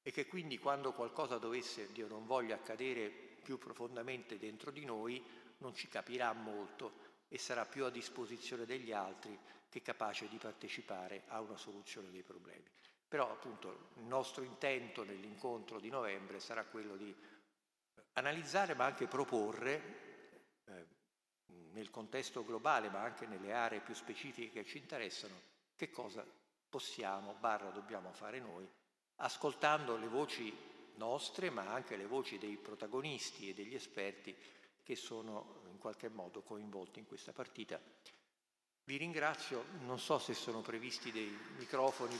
e 0.01 0.11
che 0.11 0.27
quindi 0.27 0.57
quando 0.57 0.93
qualcosa 0.93 1.37
dovesse, 1.37 1.91
Dio 1.91 2.07
non 2.07 2.25
voglia, 2.25 2.55
accadere 2.55 3.09
più 3.43 3.57
profondamente 3.57 4.39
dentro 4.39 4.71
di 4.71 4.85
noi, 4.85 5.21
non 5.63 5.73
ci 5.73 5.87
capirà 5.87 6.31
molto 6.33 7.11
e 7.29 7.37
sarà 7.37 7.65
più 7.65 7.85
a 7.85 7.89
disposizione 7.89 8.65
degli 8.65 8.91
altri 8.91 9.37
che 9.69 9.81
capace 9.81 10.27
di 10.27 10.37
partecipare 10.37 11.23
a 11.29 11.41
una 11.41 11.57
soluzione 11.57 12.11
dei 12.11 12.21
problemi. 12.21 12.69
Però 13.07 13.31
appunto 13.31 13.89
il 13.95 14.03
nostro 14.03 14.43
intento 14.43 15.03
nell'incontro 15.03 15.79
di 15.79 15.89
novembre 15.89 16.39
sarà 16.39 16.65
quello 16.65 16.95
di 16.95 17.15
analizzare 18.13 18.75
ma 18.75 18.85
anche 18.85 19.07
proporre 19.07 20.61
eh, 20.65 20.85
nel 21.71 21.89
contesto 21.89 22.43
globale 22.43 22.89
ma 22.89 23.01
anche 23.01 23.25
nelle 23.25 23.53
aree 23.53 23.79
più 23.79 23.95
specifiche 23.95 24.51
che 24.51 24.65
ci 24.65 24.77
interessano 24.77 25.51
che 25.75 25.89
cosa 25.89 26.25
possiamo, 26.69 27.35
barra 27.39 27.69
dobbiamo 27.69 28.11
fare 28.11 28.39
noi, 28.39 28.67
ascoltando 29.17 29.95
le 29.95 30.07
voci 30.07 30.55
nostre 30.95 31.49
ma 31.49 31.71
anche 31.71 31.95
le 31.95 32.05
voci 32.05 32.37
dei 32.37 32.57
protagonisti 32.57 33.49
e 33.49 33.53
degli 33.53 33.73
esperti 33.73 34.35
che 34.83 34.95
sono 34.95 35.61
in 35.71 35.77
qualche 35.77 36.09
modo 36.09 36.41
coinvolti 36.41 36.99
in 36.99 37.07
questa 37.07 37.31
partita. 37.31 37.79
Vi 38.85 38.97
ringrazio, 38.97 39.63
non 39.85 39.97
so 39.97 40.19
se 40.19 40.33
sono 40.33 40.61
previsti 40.61 41.11
dei 41.11 41.35
microfoni 41.57 42.19